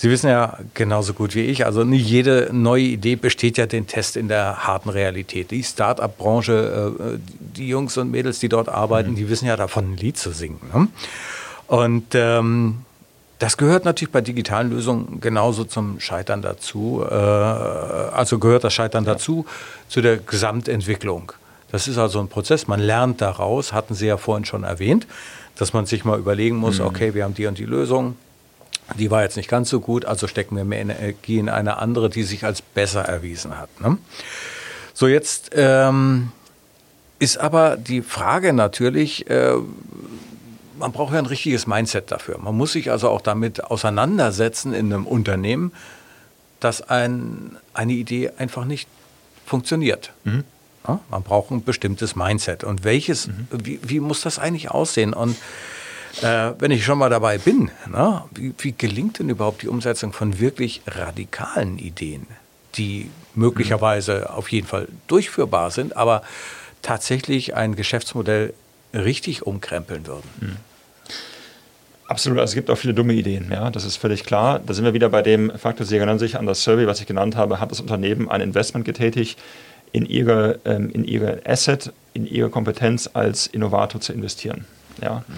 Sie 0.00 0.08
wissen 0.08 0.30
ja 0.30 0.56
genauso 0.72 1.12
gut 1.12 1.34
wie 1.34 1.42
ich, 1.42 1.66
also 1.66 1.84
nicht 1.84 2.08
jede 2.08 2.48
neue 2.52 2.84
Idee 2.84 3.16
besteht 3.16 3.58
ja 3.58 3.66
den 3.66 3.86
Test 3.86 4.16
in 4.16 4.28
der 4.28 4.66
harten 4.66 4.88
Realität. 4.88 5.50
Die 5.50 5.62
Start-up-Branche, 5.62 6.94
äh, 6.98 7.18
die 7.54 7.68
Jungs 7.68 7.98
und 7.98 8.10
Mädels, 8.10 8.38
die 8.38 8.48
dort 8.48 8.70
arbeiten, 8.70 9.10
mhm. 9.10 9.16
die 9.16 9.28
wissen 9.28 9.44
ja 9.44 9.56
davon, 9.58 9.92
ein 9.92 9.96
Lied 9.98 10.16
zu 10.16 10.30
singen. 10.30 10.58
Ne? 10.72 10.88
Und 11.66 12.14
ähm, 12.14 12.86
das 13.40 13.58
gehört 13.58 13.84
natürlich 13.84 14.10
bei 14.10 14.22
digitalen 14.22 14.70
Lösungen 14.70 15.20
genauso 15.20 15.64
zum 15.64 16.00
Scheitern 16.00 16.40
dazu. 16.40 17.04
Äh, 17.04 17.14
also 17.14 18.38
gehört 18.38 18.64
das 18.64 18.72
Scheitern 18.72 19.04
dazu, 19.04 19.44
zu 19.90 20.00
der 20.00 20.16
Gesamtentwicklung. 20.16 21.32
Das 21.72 21.88
ist 21.88 21.98
also 21.98 22.20
ein 22.20 22.28
Prozess, 22.28 22.66
man 22.66 22.80
lernt 22.80 23.20
daraus, 23.20 23.72
hatten 23.72 23.94
Sie 23.94 24.06
ja 24.06 24.16
vorhin 24.16 24.44
schon 24.44 24.64
erwähnt, 24.64 25.06
dass 25.56 25.72
man 25.72 25.86
sich 25.86 26.04
mal 26.04 26.18
überlegen 26.18 26.56
muss, 26.56 26.78
mhm. 26.78 26.86
okay, 26.86 27.14
wir 27.14 27.24
haben 27.24 27.34
die 27.34 27.46
und 27.46 27.58
die 27.58 27.64
Lösung, 27.64 28.16
die 28.98 29.10
war 29.10 29.22
jetzt 29.22 29.36
nicht 29.36 29.48
ganz 29.48 29.70
so 29.70 29.80
gut, 29.80 30.04
also 30.04 30.26
stecken 30.26 30.56
wir 30.56 30.64
mehr 30.64 30.80
Energie 30.80 31.38
in 31.38 31.48
eine 31.48 31.78
andere, 31.78 32.10
die 32.10 32.22
sich 32.22 32.44
als 32.44 32.62
besser 32.62 33.02
erwiesen 33.02 33.58
hat. 33.58 33.80
Ne? 33.80 33.98
So, 34.94 35.06
jetzt 35.06 35.50
ähm, 35.54 36.32
ist 37.18 37.38
aber 37.38 37.76
die 37.76 38.02
Frage 38.02 38.52
natürlich, 38.52 39.30
äh, 39.30 39.52
man 40.78 40.92
braucht 40.92 41.12
ja 41.12 41.18
ein 41.18 41.26
richtiges 41.26 41.66
Mindset 41.66 42.10
dafür. 42.10 42.38
Man 42.38 42.56
muss 42.56 42.72
sich 42.72 42.90
also 42.90 43.10
auch 43.10 43.20
damit 43.20 43.64
auseinandersetzen 43.64 44.74
in 44.74 44.92
einem 44.92 45.06
Unternehmen, 45.06 45.72
dass 46.58 46.82
ein, 46.82 47.56
eine 47.74 47.92
Idee 47.92 48.30
einfach 48.38 48.64
nicht 48.64 48.88
funktioniert. 49.46 50.12
Mhm. 50.24 50.44
Man 50.86 51.22
braucht 51.22 51.50
ein 51.50 51.62
bestimmtes 51.62 52.16
Mindset. 52.16 52.64
Und 52.64 52.84
welches, 52.84 53.28
mhm. 53.28 53.48
wie, 53.52 53.80
wie, 53.82 54.00
muss 54.00 54.22
das 54.22 54.38
eigentlich 54.38 54.70
aussehen? 54.70 55.12
Und 55.12 55.36
äh, 56.22 56.52
wenn 56.58 56.70
ich 56.70 56.84
schon 56.84 56.98
mal 56.98 57.10
dabei 57.10 57.38
bin, 57.38 57.70
na, 57.88 58.28
wie, 58.34 58.54
wie, 58.58 58.72
gelingt 58.72 59.18
denn 59.18 59.28
überhaupt 59.28 59.62
die 59.62 59.68
Umsetzung 59.68 60.12
von 60.12 60.40
wirklich 60.40 60.82
radikalen 60.86 61.78
Ideen, 61.78 62.26
die 62.76 63.10
möglicherweise 63.34 64.26
mhm. 64.28 64.36
auf 64.36 64.50
jeden 64.50 64.66
Fall 64.66 64.88
durchführbar 65.06 65.70
sind, 65.70 65.96
aber 65.96 66.22
tatsächlich 66.82 67.54
ein 67.54 67.76
Geschäftsmodell 67.76 68.54
richtig 68.94 69.46
umkrempeln 69.46 70.06
würden? 70.06 70.28
Mhm. 70.40 70.56
Absolut, 72.10 72.40
also 72.40 72.50
es 72.50 72.54
gibt 72.56 72.70
auch 72.70 72.76
viele 72.76 72.92
dumme 72.92 73.12
Ideen, 73.12 73.52
ja, 73.52 73.70
das 73.70 73.84
ist 73.84 73.96
völlig 73.96 74.24
klar. 74.24 74.58
Da 74.58 74.74
sind 74.74 74.84
wir 74.84 74.94
wieder 74.94 75.08
bei 75.10 75.22
dem 75.22 75.56
Faktor, 75.56 75.86
Sie 75.86 75.96
erinnern 75.96 76.18
sich 76.18 76.36
an 76.36 76.44
das 76.44 76.64
Survey, 76.64 76.88
was 76.88 77.00
ich 77.00 77.06
genannt 77.06 77.36
habe, 77.36 77.60
hat 77.60 77.70
das 77.70 77.80
Unternehmen 77.80 78.28
ein 78.28 78.40
Investment 78.40 78.84
getätigt, 78.84 79.38
in 79.92 80.06
ihre, 80.06 80.60
ähm, 80.64 80.90
in 80.90 81.04
ihre 81.04 81.40
Asset, 81.44 81.92
in 82.14 82.26
ihre 82.26 82.50
Kompetenz 82.50 83.08
als 83.12 83.46
Innovator 83.46 84.00
zu 84.00 84.12
investieren. 84.12 84.64
Ja. 85.02 85.24
Mhm. 85.26 85.34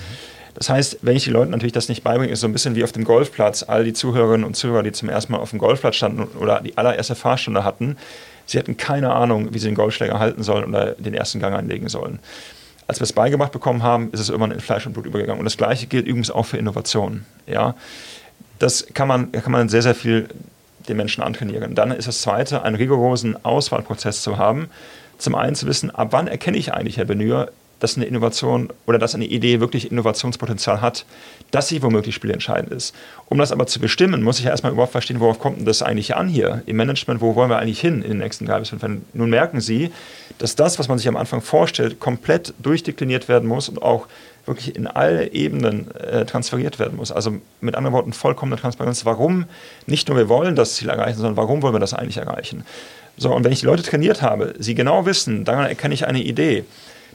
Das 0.55 0.69
heißt, 0.69 0.99
wenn 1.03 1.17
ich 1.17 1.25
die 1.25 1.31
Leute 1.31 1.51
natürlich 1.51 1.73
das 1.73 1.89
nicht 1.89 2.05
beibringe, 2.05 2.33
ist 2.33 2.41
so 2.41 2.47
ein 2.47 2.53
bisschen 2.53 2.75
wie 2.75 2.85
auf 2.85 2.93
dem 2.93 3.05
Golfplatz. 3.05 3.63
All 3.63 3.85
die 3.85 3.95
Zuhörerinnen 3.95 4.45
und 4.45 4.55
Zuhörer, 4.55 4.83
die 4.83 4.93
zum 4.93 5.09
ersten 5.09 5.33
Mal 5.33 5.39
auf 5.39 5.51
dem 5.51 5.59
Golfplatz 5.59 5.97
standen 5.97 6.25
oder 6.39 6.61
die 6.61 6.77
allererste 6.77 7.15
Fahrstunde 7.15 7.65
hatten, 7.65 7.97
sie 8.45 8.59
hatten 8.59 8.77
keine 8.77 9.13
Ahnung, 9.13 9.55
wie 9.55 9.59
sie 9.59 9.69
den 9.69 9.75
Golfschläger 9.75 10.19
halten 10.19 10.43
sollen 10.43 10.65
oder 10.65 10.93
den 10.93 11.15
ersten 11.15 11.41
Gang 11.41 11.55
einlegen 11.57 11.89
sollen. 11.89 12.19
Als 12.87 13.01
wir 13.01 13.05
es 13.05 13.13
beigebracht 13.13 13.53
bekommen 13.53 13.83
haben, 13.83 14.11
ist 14.13 14.21
es 14.21 14.29
irgendwann 14.29 14.51
in 14.51 14.61
Fleisch 14.61 14.87
und 14.87 14.93
Blut 14.93 15.07
übergegangen. 15.07 15.39
Und 15.39 15.45
das 15.45 15.57
Gleiche 15.57 15.87
gilt 15.87 16.07
übrigens 16.07 16.31
auch 16.31 16.45
für 16.45 16.59
Innovationen. 16.59 17.25
Ja. 17.47 17.75
Das 18.59 18.87
kann 18.93 19.09
man, 19.09 19.33
kann 19.33 19.53
man 19.53 19.69
sehr, 19.69 19.83
sehr 19.83 19.95
viel 19.95 20.29
den 20.89 20.97
Menschen 20.97 21.23
antrainieren. 21.23 21.75
Dann 21.75 21.91
ist 21.91 22.09
das 22.09 22.23
Zweite, 22.23 22.63
einen 22.63 22.77
rigorosen 22.77 23.43
Auswahlprozess 23.45 24.23
zu 24.23 24.39
haben. 24.39 24.69
Zum 25.19 25.35
einen 25.35 25.55
zu 25.55 25.67
wissen, 25.67 25.91
ab 25.91 26.09
wann 26.11 26.27
erkenne 26.27 26.57
ich 26.57 26.73
eigentlich, 26.73 26.97
Herr 26.97 27.05
Benür, 27.05 27.53
dass 27.83 27.97
eine 27.97 28.07
Innovation 28.07 28.69
oder 28.87 28.99
dass 28.99 29.15
eine 29.15 29.25
Idee 29.25 29.59
wirklich 29.59 29.91
Innovationspotenzial 29.91 30.81
hat, 30.81 31.05
dass 31.51 31.67
sie 31.67 31.83
womöglich 31.83 32.15
spielentscheidend 32.15 32.73
ist. 32.73 32.95
Um 33.27 33.39
das 33.39 33.51
aber 33.51 33.67
zu 33.67 33.81
bestimmen, 33.81 34.23
muss 34.23 34.39
ich 34.39 34.45
ja 34.45 34.53
erstmal 34.53 34.73
überhaupt 34.73 34.93
verstehen, 34.93 35.19
worauf 35.19 35.41
kommt 35.41 35.59
denn 35.59 35.65
das 35.65 35.83
eigentlich 35.83 36.15
an 36.15 36.29
hier 36.29 36.63
im 36.67 36.77
Management, 36.77 37.21
wo 37.21 37.35
wollen 37.35 37.51
wir 37.51 37.59
eigentlich 37.59 37.81
hin 37.81 38.03
in 38.03 38.11
den 38.11 38.19
nächsten 38.19 38.47
drei 38.47 38.61
bis 38.61 38.69
fünf 38.69 38.83
Jahren. 38.83 39.05
Nun 39.15 39.31
merken 39.31 39.61
Sie, 39.61 39.91
dass 40.39 40.55
das, 40.55 40.79
was 40.79 40.89
man 40.89 40.99
sich 40.99 41.09
am 41.09 41.17
Anfang 41.17 41.41
vorstellt, 41.41 41.99
komplett 41.99 42.55
durchdekliniert 42.63 43.29
werden 43.29 43.49
muss 43.49 43.69
und 43.69 43.83
auch 43.83 44.07
wirklich 44.47 44.75
in 44.75 44.87
alle 44.87 45.33
Ebenen 45.33 45.91
äh, 45.97 46.25
transferiert 46.25 46.79
werden 46.79 46.97
muss. 46.97 47.13
Also 47.13 47.35
mit 47.61 47.75
anderen 47.75 47.95
Worten 47.95 48.13
vollkommene 48.13 48.61
Transparenz. 48.61 49.05
Warum 49.05 49.45
nicht 49.87 50.09
nur 50.09 50.17
wir 50.17 50.29
wollen 50.29 50.57
das 50.57 50.75
Ziel 50.75 50.89
erreichen, 50.89 51.17
sondern 51.17 51.37
warum 51.37 51.63
wollen 51.63 51.75
wir 51.75 51.81
das 51.81 51.95
eigentlich 51.95 52.17
erreichen? 52.17 52.65
So, 53.17 53.33
und 53.33 53.45
wenn 53.45 53.53
ich 53.53 53.61
die 53.61 53.67
Leute 53.67 53.83
trainiert 53.83 54.23
habe, 54.23 54.55
sie 54.59 54.75
genau 54.75 55.07
wissen, 55.07 55.45
daran 55.45 55.67
erkenne 55.67 55.95
ich 55.95 56.07
eine 56.07 56.23
Idee, 56.23 56.65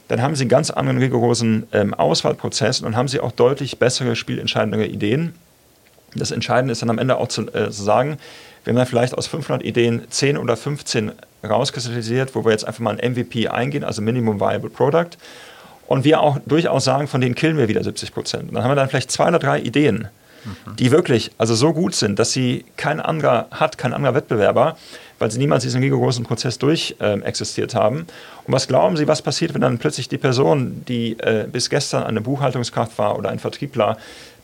dann 0.06 0.22
haben 0.22 0.36
sie 0.36 0.44
einen 0.44 0.50
ganz 0.50 0.70
anderen 0.70 0.98
rigorosen 0.98 1.66
ähm, 1.72 1.92
Auswahlprozess 1.92 2.80
und 2.80 2.96
haben 2.96 3.08
sie 3.08 3.20
auch 3.20 3.32
deutlich 3.32 3.78
bessere, 3.78 4.16
spielentscheidendere 4.16 4.86
Ideen. 4.86 5.34
Das 6.14 6.30
Entscheidende 6.30 6.72
ist 6.72 6.80
dann 6.80 6.90
am 6.90 6.98
Ende 6.98 7.18
auch 7.18 7.28
zu, 7.28 7.42
äh, 7.48 7.70
zu 7.70 7.82
sagen, 7.82 8.18
wir 8.64 8.72
haben 8.72 8.78
dann 8.78 8.86
vielleicht 8.86 9.16
aus 9.16 9.26
500 9.26 9.62
Ideen 9.62 10.02
10 10.08 10.38
oder 10.38 10.56
15 10.56 11.12
rauskristallisiert, 11.46 12.34
wo 12.34 12.44
wir 12.44 12.52
jetzt 12.52 12.66
einfach 12.66 12.80
mal 12.80 12.98
ein 12.98 13.12
MVP 13.12 13.48
eingehen, 13.48 13.84
also 13.84 14.02
Minimum 14.02 14.40
Viable 14.40 14.70
Product. 14.70 15.10
Und 15.88 16.04
wir 16.04 16.20
auch 16.20 16.38
durchaus 16.44 16.84
sagen, 16.84 17.08
von 17.08 17.22
denen 17.22 17.34
killen 17.34 17.56
wir 17.56 17.66
wieder 17.66 17.82
70 17.82 18.12
Prozent. 18.12 18.54
Dann 18.54 18.62
haben 18.62 18.70
wir 18.70 18.76
dann 18.76 18.90
vielleicht 18.90 19.10
zwei 19.10 19.28
oder 19.28 19.38
drei 19.38 19.58
Ideen, 19.58 20.08
mhm. 20.44 20.76
die 20.76 20.90
wirklich 20.90 21.30
also 21.38 21.54
so 21.54 21.72
gut 21.72 21.94
sind, 21.94 22.18
dass 22.18 22.30
sie 22.30 22.66
kein 22.76 23.00
anderer 23.00 23.48
hat, 23.50 23.78
kein 23.78 23.94
anderer 23.94 24.14
Wettbewerber, 24.14 24.76
weil 25.18 25.30
sie 25.30 25.38
niemals 25.38 25.62
diesen 25.62 25.82
rigorosen 25.82 26.26
Prozess 26.26 26.58
durch 26.58 26.96
äh, 27.00 27.18
existiert 27.22 27.74
haben. 27.74 28.06
Und 28.44 28.52
was 28.52 28.68
glauben 28.68 28.98
Sie, 28.98 29.08
was 29.08 29.22
passiert, 29.22 29.54
wenn 29.54 29.62
dann 29.62 29.78
plötzlich 29.78 30.10
die 30.10 30.18
Person, 30.18 30.84
die 30.86 31.18
äh, 31.20 31.46
bis 31.50 31.70
gestern 31.70 32.02
eine 32.02 32.20
Buchhaltungskraft 32.20 32.98
war 32.98 33.18
oder 33.18 33.30
ein 33.30 33.38
Vertriebler, 33.38 33.96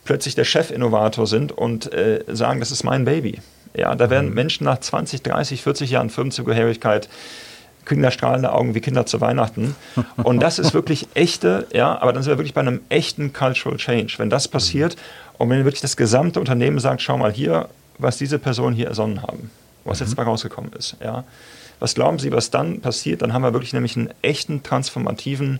plötzlich 0.03 0.33
der 0.33 0.45
Chefinnovator 0.45 1.27
sind 1.27 1.51
und 1.51 1.93
äh, 1.93 2.23
sagen, 2.27 2.59
das 2.59 2.71
ist 2.71 2.83
mein 2.83 3.05
Baby. 3.05 3.39
Ja, 3.75 3.93
da 3.93 4.09
werden 4.09 4.29
mhm. 4.29 4.35
Menschen 4.35 4.63
nach 4.63 4.79
20, 4.79 5.21
30, 5.21 5.61
40 5.61 5.91
Jahren 5.91 6.09
Firmenzugehörigkeit 6.09 7.07
kriegen 7.85 8.01
da 8.01 8.11
strahlende 8.11 8.51
Augen 8.51 8.75
wie 8.75 8.81
Kinder 8.81 9.05
zu 9.05 9.21
Weihnachten. 9.21 9.75
Und 10.17 10.41
das 10.41 10.59
ist 10.59 10.73
wirklich 10.73 11.07
echte, 11.13 11.67
ja, 11.71 11.97
aber 11.99 12.13
dann 12.13 12.23
sind 12.23 12.31
wir 12.31 12.37
wirklich 12.37 12.53
bei 12.53 12.61
einem 12.61 12.81
echten 12.89 13.31
Cultural 13.31 13.77
Change. 13.77 14.15
Wenn 14.17 14.29
das 14.29 14.47
passiert 14.47 14.95
und 15.37 15.49
wenn 15.49 15.63
wirklich 15.65 15.81
das 15.81 15.95
gesamte 15.95 16.39
Unternehmen 16.39 16.79
sagt, 16.79 17.01
schau 17.01 17.17
mal 17.17 17.31
hier, 17.31 17.69
was 17.97 18.17
diese 18.17 18.39
Personen 18.39 18.75
hier 18.75 18.87
ersonnen 18.87 19.21
haben 19.21 19.51
was 19.85 19.99
mhm. 19.99 20.07
jetzt 20.07 20.17
mal 20.17 20.23
rausgekommen 20.23 20.73
ist. 20.73 20.97
Ja. 21.01 21.23
Was 21.79 21.95
glauben 21.95 22.19
Sie, 22.19 22.31
was 22.31 22.51
dann 22.51 22.81
passiert? 22.81 23.21
Dann 23.21 23.33
haben 23.33 23.43
wir 23.43 23.53
wirklich 23.53 23.73
nämlich 23.73 23.95
einen 23.95 24.09
echten 24.21 24.63
transformativen 24.63 25.59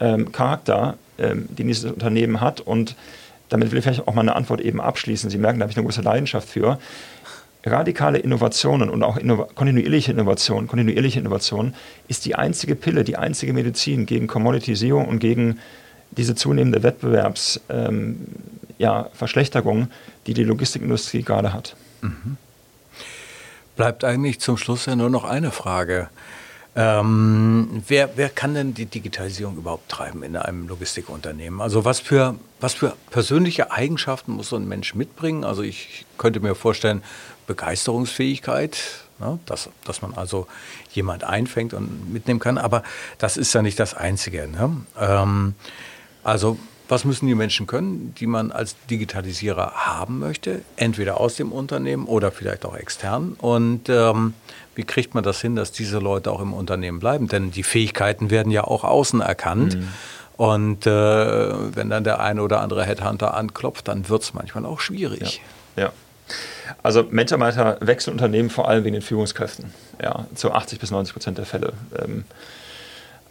ähm, 0.00 0.32
Charakter, 0.32 0.96
ähm, 1.18 1.46
den 1.54 1.68
dieses 1.68 1.90
Unternehmen 1.90 2.40
hat. 2.40 2.60
Und 2.60 2.96
damit 3.48 3.70
will 3.70 3.78
ich 3.78 3.84
vielleicht 3.84 4.08
auch 4.08 4.14
mal 4.14 4.22
eine 4.22 4.36
Antwort 4.36 4.60
eben 4.60 4.80
abschließen. 4.80 5.30
Sie 5.30 5.38
merken, 5.38 5.58
da 5.58 5.64
habe 5.64 5.72
ich 5.72 5.76
eine 5.76 5.84
große 5.84 6.02
Leidenschaft 6.02 6.48
für. 6.48 6.78
Radikale 7.64 8.18
Innovationen 8.18 8.90
und 8.90 9.02
auch 9.02 9.16
innov 9.16 9.54
kontinuierliche 9.54 10.12
Innovation, 10.12 10.66
kontinuierliche 10.66 11.20
Innovation 11.20 11.74
ist 12.08 12.26
die 12.26 12.34
einzige 12.34 12.74
Pille, 12.74 13.04
die 13.04 13.16
einzige 13.16 13.52
Medizin 13.52 14.06
gegen 14.06 14.26
Commoditysierung 14.26 15.06
und 15.06 15.18
gegen 15.18 15.58
diese 16.10 16.34
zunehmende 16.34 16.82
Wettbewerbsverschlechterung, 16.82 19.78
ähm, 19.78 19.88
ja, 19.88 19.96
die 20.26 20.34
die 20.34 20.44
Logistikindustrie 20.44 21.22
gerade 21.22 21.52
hat. 21.52 21.76
Mhm 22.02 22.36
bleibt 23.76 24.04
eigentlich 24.04 24.40
zum 24.40 24.56
Schluss 24.56 24.86
ja 24.86 24.96
nur 24.96 25.10
noch 25.10 25.24
eine 25.24 25.50
Frage. 25.50 26.08
Ähm, 26.76 27.82
wer, 27.86 28.16
wer 28.16 28.28
kann 28.28 28.54
denn 28.54 28.74
die 28.74 28.86
Digitalisierung 28.86 29.56
überhaupt 29.56 29.88
treiben 29.88 30.22
in 30.24 30.36
einem 30.36 30.66
Logistikunternehmen? 30.66 31.60
Also 31.60 31.84
was 31.84 32.00
für, 32.00 32.34
was 32.60 32.74
für 32.74 32.96
persönliche 33.10 33.70
Eigenschaften 33.70 34.32
muss 34.32 34.48
so 34.48 34.56
ein 34.56 34.66
Mensch 34.66 34.94
mitbringen? 34.94 35.44
Also 35.44 35.62
ich 35.62 36.04
könnte 36.18 36.40
mir 36.40 36.54
vorstellen, 36.56 37.02
Begeisterungsfähigkeit, 37.46 38.76
ne? 39.20 39.38
dass, 39.46 39.68
dass 39.84 40.02
man 40.02 40.14
also 40.14 40.48
jemand 40.90 41.22
einfängt 41.22 41.74
und 41.74 42.12
mitnehmen 42.12 42.40
kann. 42.40 42.58
Aber 42.58 42.82
das 43.18 43.36
ist 43.36 43.52
ja 43.52 43.62
nicht 43.62 43.78
das 43.78 43.94
Einzige. 43.94 44.48
Ne? 44.48 44.84
Ähm, 44.98 45.54
also 46.24 46.58
was 46.94 47.04
müssen 47.04 47.26
die 47.26 47.34
Menschen 47.34 47.66
können, 47.66 48.14
die 48.20 48.28
man 48.28 48.52
als 48.52 48.76
Digitalisierer 48.88 49.72
haben 49.74 50.20
möchte? 50.20 50.62
Entweder 50.76 51.18
aus 51.18 51.34
dem 51.34 51.50
Unternehmen 51.50 52.06
oder 52.06 52.30
vielleicht 52.30 52.64
auch 52.64 52.76
extern. 52.76 53.32
Und 53.36 53.88
ähm, 53.88 54.34
wie 54.76 54.84
kriegt 54.84 55.12
man 55.12 55.24
das 55.24 55.40
hin, 55.40 55.56
dass 55.56 55.72
diese 55.72 55.98
Leute 55.98 56.30
auch 56.30 56.40
im 56.40 56.52
Unternehmen 56.52 57.00
bleiben? 57.00 57.26
Denn 57.26 57.50
die 57.50 57.64
Fähigkeiten 57.64 58.30
werden 58.30 58.52
ja 58.52 58.62
auch 58.62 58.84
außen 58.84 59.20
erkannt. 59.20 59.74
Mhm. 59.74 59.88
Und 60.36 60.86
äh, 60.86 60.90
wenn 61.74 61.90
dann 61.90 62.04
der 62.04 62.20
eine 62.20 62.40
oder 62.42 62.60
andere 62.60 62.84
Headhunter 62.84 63.34
anklopft, 63.34 63.88
dann 63.88 64.08
wird 64.08 64.22
es 64.22 64.32
manchmal 64.32 64.64
auch 64.64 64.78
schwierig. 64.78 65.42
Ja. 65.74 65.86
ja. 65.86 65.92
Also 66.84 67.02
Mitarbeiter 67.10 67.76
wechseln 67.80 68.12
Unternehmen 68.12 68.50
vor 68.50 68.68
allem 68.68 68.84
wegen 68.84 68.94
den 68.94 69.02
Führungskräften. 69.02 69.74
Ja, 70.00 70.26
zu 70.36 70.52
80 70.52 70.78
bis 70.78 70.92
90 70.92 71.12
Prozent 71.12 71.38
der 71.38 71.46
Fälle. 71.46 71.72
Ähm, 71.98 72.24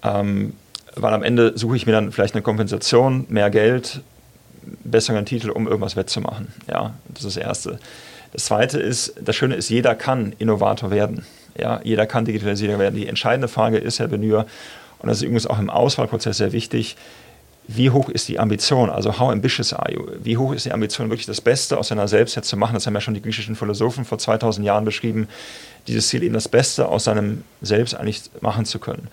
ähm, 0.04 0.54
weil 0.96 1.14
am 1.14 1.24
Ende 1.24 1.58
suche 1.58 1.76
ich 1.76 1.86
mir 1.86 1.92
dann 1.92 2.12
vielleicht 2.12 2.36
eine 2.36 2.42
Kompensation, 2.42 3.26
mehr 3.30 3.50
Geld, 3.50 4.02
besseren 4.84 5.26
Titel, 5.26 5.50
um 5.50 5.68
irgendwas 5.68 5.96
wettzumachen. 5.96 6.48
Ja, 6.70 6.94
das 7.10 7.24
ist 7.24 7.38
das 7.38 7.44
Erste. 7.44 7.80
Das 8.32 8.46
Zweite 8.46 8.80
ist, 8.80 9.14
das 9.24 9.36
Schöne 9.36 9.56
ist, 9.56 9.70
jeder 9.70 9.96
kann 9.96 10.34
Innovator 10.40 10.92
werden. 10.92 11.26
Ja, 11.58 11.82
jeder 11.84 12.08
kann 12.08 12.26
Digitalisierer 12.26 12.80
werden. 12.80 12.96
Die 12.96 13.08
entscheidende 13.08 13.48
Frage 13.48 13.78
ist, 13.78 14.00
Herr 14.00 14.08
Benür, 14.08 14.48
und 15.00 15.10
das 15.10 15.18
ist 15.18 15.24
übrigens 15.24 15.48
auch 15.48 15.60
im 15.60 15.70
Auswahlprozess 15.70 16.38
sehr 16.38 16.52
wichtig, 16.52 16.96
wie 17.68 17.90
hoch 17.90 18.10
ist 18.10 18.28
die 18.28 18.40
Ambition? 18.40 18.90
Also 18.90 19.20
how 19.20 19.32
ambitious 19.32 19.74
are 19.74 19.92
you? 19.92 20.06
Wie 20.22 20.38
hoch 20.38 20.54
ist 20.54 20.66
die 20.66 20.72
Ambition, 20.72 21.10
wirklich 21.10 21.26
das 21.26 21.40
Beste 21.40 21.78
aus 21.78 21.90
seiner 21.90 22.08
Selbst 22.08 22.42
zu 22.44 22.58
machen? 22.58 22.74
Das 22.74 22.88
haben 22.88 22.94
ja 22.94 23.02
schon 23.02 23.14
die 23.14 23.22
griechischen 23.22 23.56
Philosophen 23.56 24.04
vor 24.04 24.18
2000 24.18 24.66
Jahren 24.66 24.84
beschrieben, 24.84 25.28
dieses 25.88 26.08
Ziel 26.10 26.24
eben 26.24 26.34
das 26.34 26.50
Beste 26.50 26.88
aus 26.88 27.06
seinem 27.06 27.44
Selbst 27.62 27.96
eigentlich 27.96 28.24
machen 28.42 28.66
zu 28.66 28.80
können. 28.80 29.08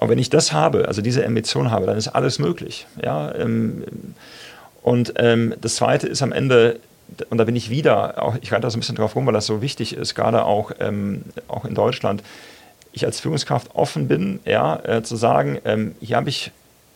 Und 0.00 0.08
wenn 0.08 0.18
ich 0.18 0.30
das 0.30 0.52
habe, 0.52 0.88
also 0.88 1.02
diese 1.02 1.24
Ambition 1.24 1.70
habe, 1.70 1.86
dann 1.86 1.96
ist 1.96 2.08
alles 2.08 2.38
möglich. 2.38 2.86
Ja? 3.02 3.34
Ähm, 3.34 3.84
und 4.82 5.14
ähm, 5.16 5.54
das 5.60 5.76
Zweite 5.76 6.06
ist 6.06 6.22
am 6.22 6.32
Ende, 6.32 6.80
und 7.30 7.38
da 7.38 7.44
bin 7.44 7.56
ich 7.56 7.70
wieder, 7.70 8.22
auch, 8.22 8.36
ich 8.40 8.52
reite 8.52 8.62
da 8.62 8.70
so 8.70 8.76
ein 8.76 8.80
bisschen 8.80 8.96
drauf 8.96 9.16
rum, 9.16 9.26
weil 9.26 9.34
das 9.34 9.46
so 9.46 9.62
wichtig 9.62 9.96
ist, 9.96 10.14
gerade 10.14 10.44
auch, 10.44 10.72
ähm, 10.80 11.22
auch 11.48 11.64
in 11.64 11.74
Deutschland, 11.74 12.22
ich 12.92 13.04
als 13.04 13.20
Führungskraft 13.20 13.74
offen 13.74 14.08
bin, 14.08 14.40
ja, 14.44 14.80
äh, 14.84 15.02
zu 15.02 15.16
sagen, 15.16 15.58
ähm, 15.64 15.94
hier 16.00 16.16
habe 16.16 16.28
ich 16.28 16.50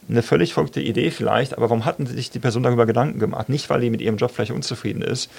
eine 0.08 0.22
völlig 0.22 0.54
verrückte 0.54 0.80
Idee 0.80 1.10
vielleicht, 1.10 1.56
aber 1.56 1.68
warum 1.68 1.84
hatten 1.84 2.06
sich 2.06 2.30
die 2.30 2.38
Person 2.38 2.62
darüber 2.62 2.86
Gedanken 2.86 3.18
gemacht? 3.18 3.48
Nicht, 3.48 3.70
weil 3.70 3.80
die 3.80 3.90
mit 3.90 4.00
ihrem 4.00 4.16
Job 4.16 4.30
vielleicht 4.34 4.50
unzufrieden 4.50 5.02
ist, 5.02 5.30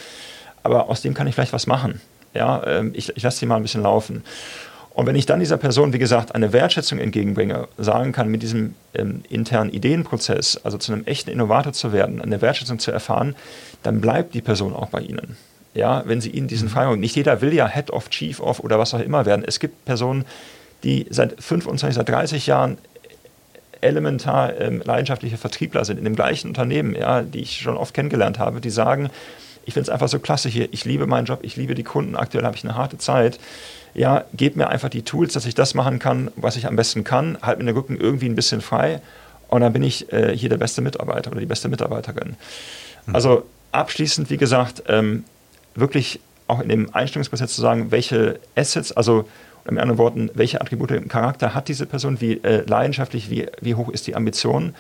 aber 0.63 0.89
aus 0.89 1.01
dem 1.01 1.13
kann 1.13 1.27
ich 1.27 1.35
vielleicht 1.35 1.53
was 1.53 1.67
machen. 1.67 1.99
Ja, 2.33 2.65
ähm, 2.65 2.91
ich, 2.93 3.15
ich 3.15 3.23
lasse 3.23 3.39
sie 3.39 3.45
mal 3.45 3.57
ein 3.57 3.63
bisschen 3.63 3.83
laufen. 3.83 4.23
Und 4.93 5.05
wenn 5.05 5.15
ich 5.15 5.25
dann 5.25 5.39
dieser 5.39 5.57
Person, 5.57 5.93
wie 5.93 5.99
gesagt, 5.99 6.35
eine 6.35 6.51
Wertschätzung 6.51 6.99
entgegenbringe, 6.99 7.67
sagen 7.77 8.11
kann, 8.11 8.27
mit 8.27 8.43
diesem 8.43 8.75
ähm, 8.93 9.23
internen 9.29 9.71
Ideenprozess, 9.71 10.59
also 10.63 10.77
zu 10.77 10.91
einem 10.91 11.05
echten 11.05 11.29
Innovator 11.29 11.71
zu 11.71 11.93
werden, 11.93 12.21
eine 12.21 12.41
Wertschätzung 12.41 12.77
zu 12.77 12.91
erfahren, 12.91 13.35
dann 13.83 14.01
bleibt 14.01 14.33
die 14.33 14.41
Person 14.41 14.75
auch 14.75 14.89
bei 14.89 14.99
Ihnen. 14.99 15.37
Ja, 15.73 16.03
wenn 16.05 16.19
Sie 16.19 16.29
Ihnen 16.29 16.49
diesen 16.49 16.67
mhm. 16.67 16.71
Freiraum, 16.73 16.99
nicht 16.99 17.15
jeder 17.15 17.39
will 17.39 17.53
ja 17.53 17.67
Head 17.67 17.91
of, 17.91 18.09
Chief 18.09 18.41
of 18.41 18.59
oder 18.59 18.79
was 18.79 18.93
auch 18.93 18.99
immer 18.99 19.25
werden. 19.25 19.45
Es 19.47 19.59
gibt 19.59 19.85
Personen, 19.85 20.25
die 20.83 21.05
seit 21.09 21.41
25, 21.41 21.95
seit 21.95 22.09
30 22.09 22.47
Jahren 22.47 22.77
elementar 23.79 24.59
ähm, 24.59 24.81
leidenschaftliche 24.83 25.37
Vertriebler 25.37 25.85
sind 25.85 25.97
in 25.97 26.03
dem 26.03 26.15
gleichen 26.15 26.49
Unternehmen, 26.49 26.95
ja, 26.95 27.21
die 27.21 27.39
ich 27.39 27.61
schon 27.61 27.77
oft 27.77 27.93
kennengelernt 27.93 28.39
habe, 28.39 28.59
die 28.59 28.69
sagen, 28.69 29.09
ich 29.65 29.73
finde 29.73 29.85
es 29.85 29.89
einfach 29.89 30.09
so 30.09 30.19
klasse 30.19 30.49
hier, 30.49 30.67
ich 30.71 30.85
liebe 30.85 31.07
meinen 31.07 31.25
Job, 31.25 31.39
ich 31.43 31.55
liebe 31.55 31.75
die 31.75 31.83
Kunden, 31.83 32.15
aktuell 32.15 32.43
habe 32.45 32.55
ich 32.55 32.63
eine 32.63 32.75
harte 32.75 32.97
Zeit 32.97 33.39
ja, 33.93 34.23
gebt 34.33 34.55
mir 34.55 34.69
einfach 34.69 34.89
die 34.89 35.03
Tools, 35.03 35.33
dass 35.33 35.45
ich 35.45 35.55
das 35.55 35.73
machen 35.73 35.99
kann, 35.99 36.31
was 36.35 36.55
ich 36.55 36.67
am 36.67 36.75
besten 36.75 37.03
kann, 37.03 37.37
halt 37.41 37.59
mir 37.59 37.65
den 37.65 37.75
Rücken 37.75 37.97
irgendwie 37.97 38.27
ein 38.27 38.35
bisschen 38.35 38.61
frei 38.61 39.01
und 39.49 39.61
dann 39.61 39.73
bin 39.73 39.83
ich 39.83 40.11
äh, 40.13 40.35
hier 40.35 40.49
der 40.49 40.57
beste 40.57 40.81
Mitarbeiter 40.81 41.31
oder 41.31 41.39
die 41.39 41.45
beste 41.45 41.67
Mitarbeiterin. 41.67 42.35
Mhm. 43.05 43.15
Also 43.15 43.43
abschließend, 43.71 44.29
wie 44.29 44.37
gesagt, 44.37 44.83
ähm, 44.87 45.25
wirklich 45.75 46.19
auch 46.47 46.61
in 46.61 46.69
dem 46.69 46.93
Einstellungsprozess 46.93 47.53
zu 47.53 47.61
sagen, 47.61 47.91
welche 47.91 48.39
Assets, 48.55 48.91
also 48.91 49.25
mit 49.69 49.79
anderen 49.79 49.97
Worten, 49.97 50.29
welche 50.33 50.59
Attribute 50.59 50.91
im 50.91 51.07
Charakter 51.07 51.53
hat 51.53 51.67
diese 51.67 51.85
Person, 51.85 52.19
wie 52.19 52.33
äh, 52.43 52.63
leidenschaftlich, 52.65 53.29
wie, 53.29 53.47
wie 53.61 53.75
hoch 53.75 53.89
ist 53.89 54.07
die 54.07 54.15
Ambition, 54.15 54.73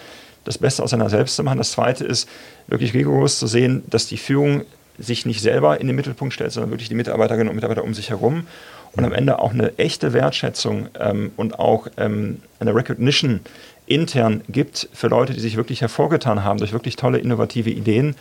das 0.43 0.57
Beste 0.57 0.83
aus 0.83 0.89
seiner 0.89 1.09
selbst 1.09 1.35
zu 1.35 1.43
machen. 1.43 1.59
Das 1.59 1.71
Zweite 1.71 2.03
ist 2.03 2.27
wirklich 2.67 2.93
rigoros 2.93 3.37
zu 3.37 3.47
sehen, 3.47 3.83
dass 3.89 4.07
die 4.07 4.17
Führung 4.17 4.63
sich 5.01 5.25
nicht 5.25 5.41
selber 5.41 5.79
in 5.79 5.87
den 5.87 5.95
Mittelpunkt 5.95 6.33
stellt, 6.33 6.51
sondern 6.51 6.71
wirklich 6.71 6.89
die 6.89 6.95
Mitarbeiterinnen 6.95 7.49
und 7.49 7.55
Mitarbeiter 7.55 7.83
um 7.83 7.93
sich 7.93 8.09
herum 8.09 8.47
und 8.93 9.05
am 9.05 9.13
Ende 9.13 9.39
auch 9.39 9.51
eine 9.51 9.77
echte 9.77 10.13
Wertschätzung 10.13 10.89
ähm, 10.99 11.31
und 11.37 11.59
auch 11.59 11.87
ähm, 11.97 12.41
eine 12.59 12.75
Recognition 12.75 13.41
intern 13.85 14.41
gibt 14.47 14.89
für 14.93 15.07
Leute, 15.07 15.33
die 15.33 15.39
sich 15.39 15.57
wirklich 15.57 15.81
hervorgetan 15.81 16.43
haben 16.43 16.59
durch 16.59 16.73
wirklich 16.73 16.95
tolle, 16.95 17.17
innovative 17.17 17.69
Ideen. 17.69 18.15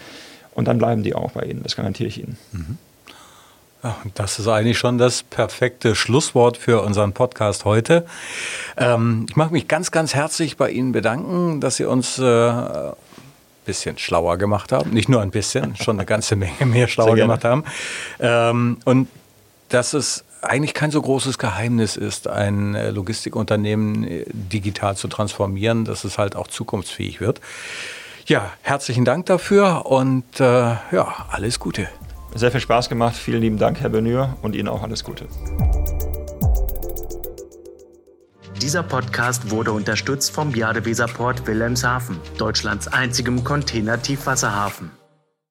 Und 0.54 0.68
dann 0.68 0.78
bleiben 0.78 1.02
die 1.02 1.14
auch 1.14 1.32
bei 1.32 1.42
Ihnen, 1.42 1.62
das 1.62 1.76
garantiere 1.76 2.08
ich 2.08 2.18
Ihnen. 2.18 2.36
Mhm. 2.52 2.78
Ja, 3.82 3.96
das 4.14 4.38
ist 4.38 4.46
eigentlich 4.46 4.76
schon 4.76 4.98
das 4.98 5.22
perfekte 5.22 5.94
Schlusswort 5.94 6.58
für 6.58 6.82
unseren 6.82 7.14
Podcast 7.14 7.64
heute. 7.64 8.04
Ähm, 8.76 9.24
ich 9.28 9.36
mag 9.36 9.52
mich 9.52 9.68
ganz, 9.68 9.90
ganz 9.90 10.14
herzlich 10.14 10.58
bei 10.58 10.70
Ihnen 10.70 10.92
bedanken, 10.92 11.60
dass 11.60 11.76
Sie 11.76 11.84
uns 11.84 12.18
äh, 12.18 12.22
bisschen 13.70 13.98
schlauer 13.98 14.36
gemacht 14.36 14.72
haben. 14.72 14.90
Nicht 14.90 15.08
nur 15.08 15.22
ein 15.22 15.30
bisschen, 15.30 15.76
schon 15.82 15.96
eine 15.96 16.06
ganze 16.06 16.34
Menge 16.34 16.66
mehr 16.66 16.88
schlauer 16.88 17.14
gemacht 17.14 17.44
haben. 17.44 17.64
Ähm, 18.18 18.78
und 18.84 19.08
dass 19.68 19.94
es 19.94 20.24
eigentlich 20.42 20.74
kein 20.74 20.90
so 20.90 21.00
großes 21.00 21.38
Geheimnis 21.38 21.96
ist, 21.96 22.26
ein 22.26 22.74
äh, 22.74 22.90
Logistikunternehmen 22.90 24.04
äh, 24.04 24.24
digital 24.32 24.96
zu 24.96 25.06
transformieren, 25.06 25.84
dass 25.84 26.02
es 26.02 26.18
halt 26.18 26.34
auch 26.34 26.48
zukunftsfähig 26.48 27.20
wird. 27.20 27.40
Ja, 28.26 28.50
herzlichen 28.62 29.04
Dank 29.04 29.26
dafür 29.26 29.86
und 29.86 30.40
äh, 30.40 30.44
ja, 30.44 31.26
alles 31.30 31.60
Gute. 31.60 31.88
Sehr 32.34 32.50
viel 32.50 32.60
Spaß 32.60 32.88
gemacht. 32.88 33.16
Vielen 33.16 33.40
lieben 33.40 33.58
Dank, 33.58 33.80
Herr 33.80 33.90
Benür, 33.90 34.36
und 34.42 34.56
Ihnen 34.56 34.68
auch 34.68 34.82
alles 34.82 35.04
Gute. 35.04 35.26
Dieser 38.60 38.82
Podcast 38.82 39.50
wurde 39.50 39.72
unterstützt 39.72 40.32
vom 40.32 40.54
Jadeweserport 40.54 41.46
Wilhelmshaven, 41.46 42.18
Deutschlands 42.36 42.88
einzigem 42.88 43.42
Container-Tiefwasserhafen. 43.42 44.99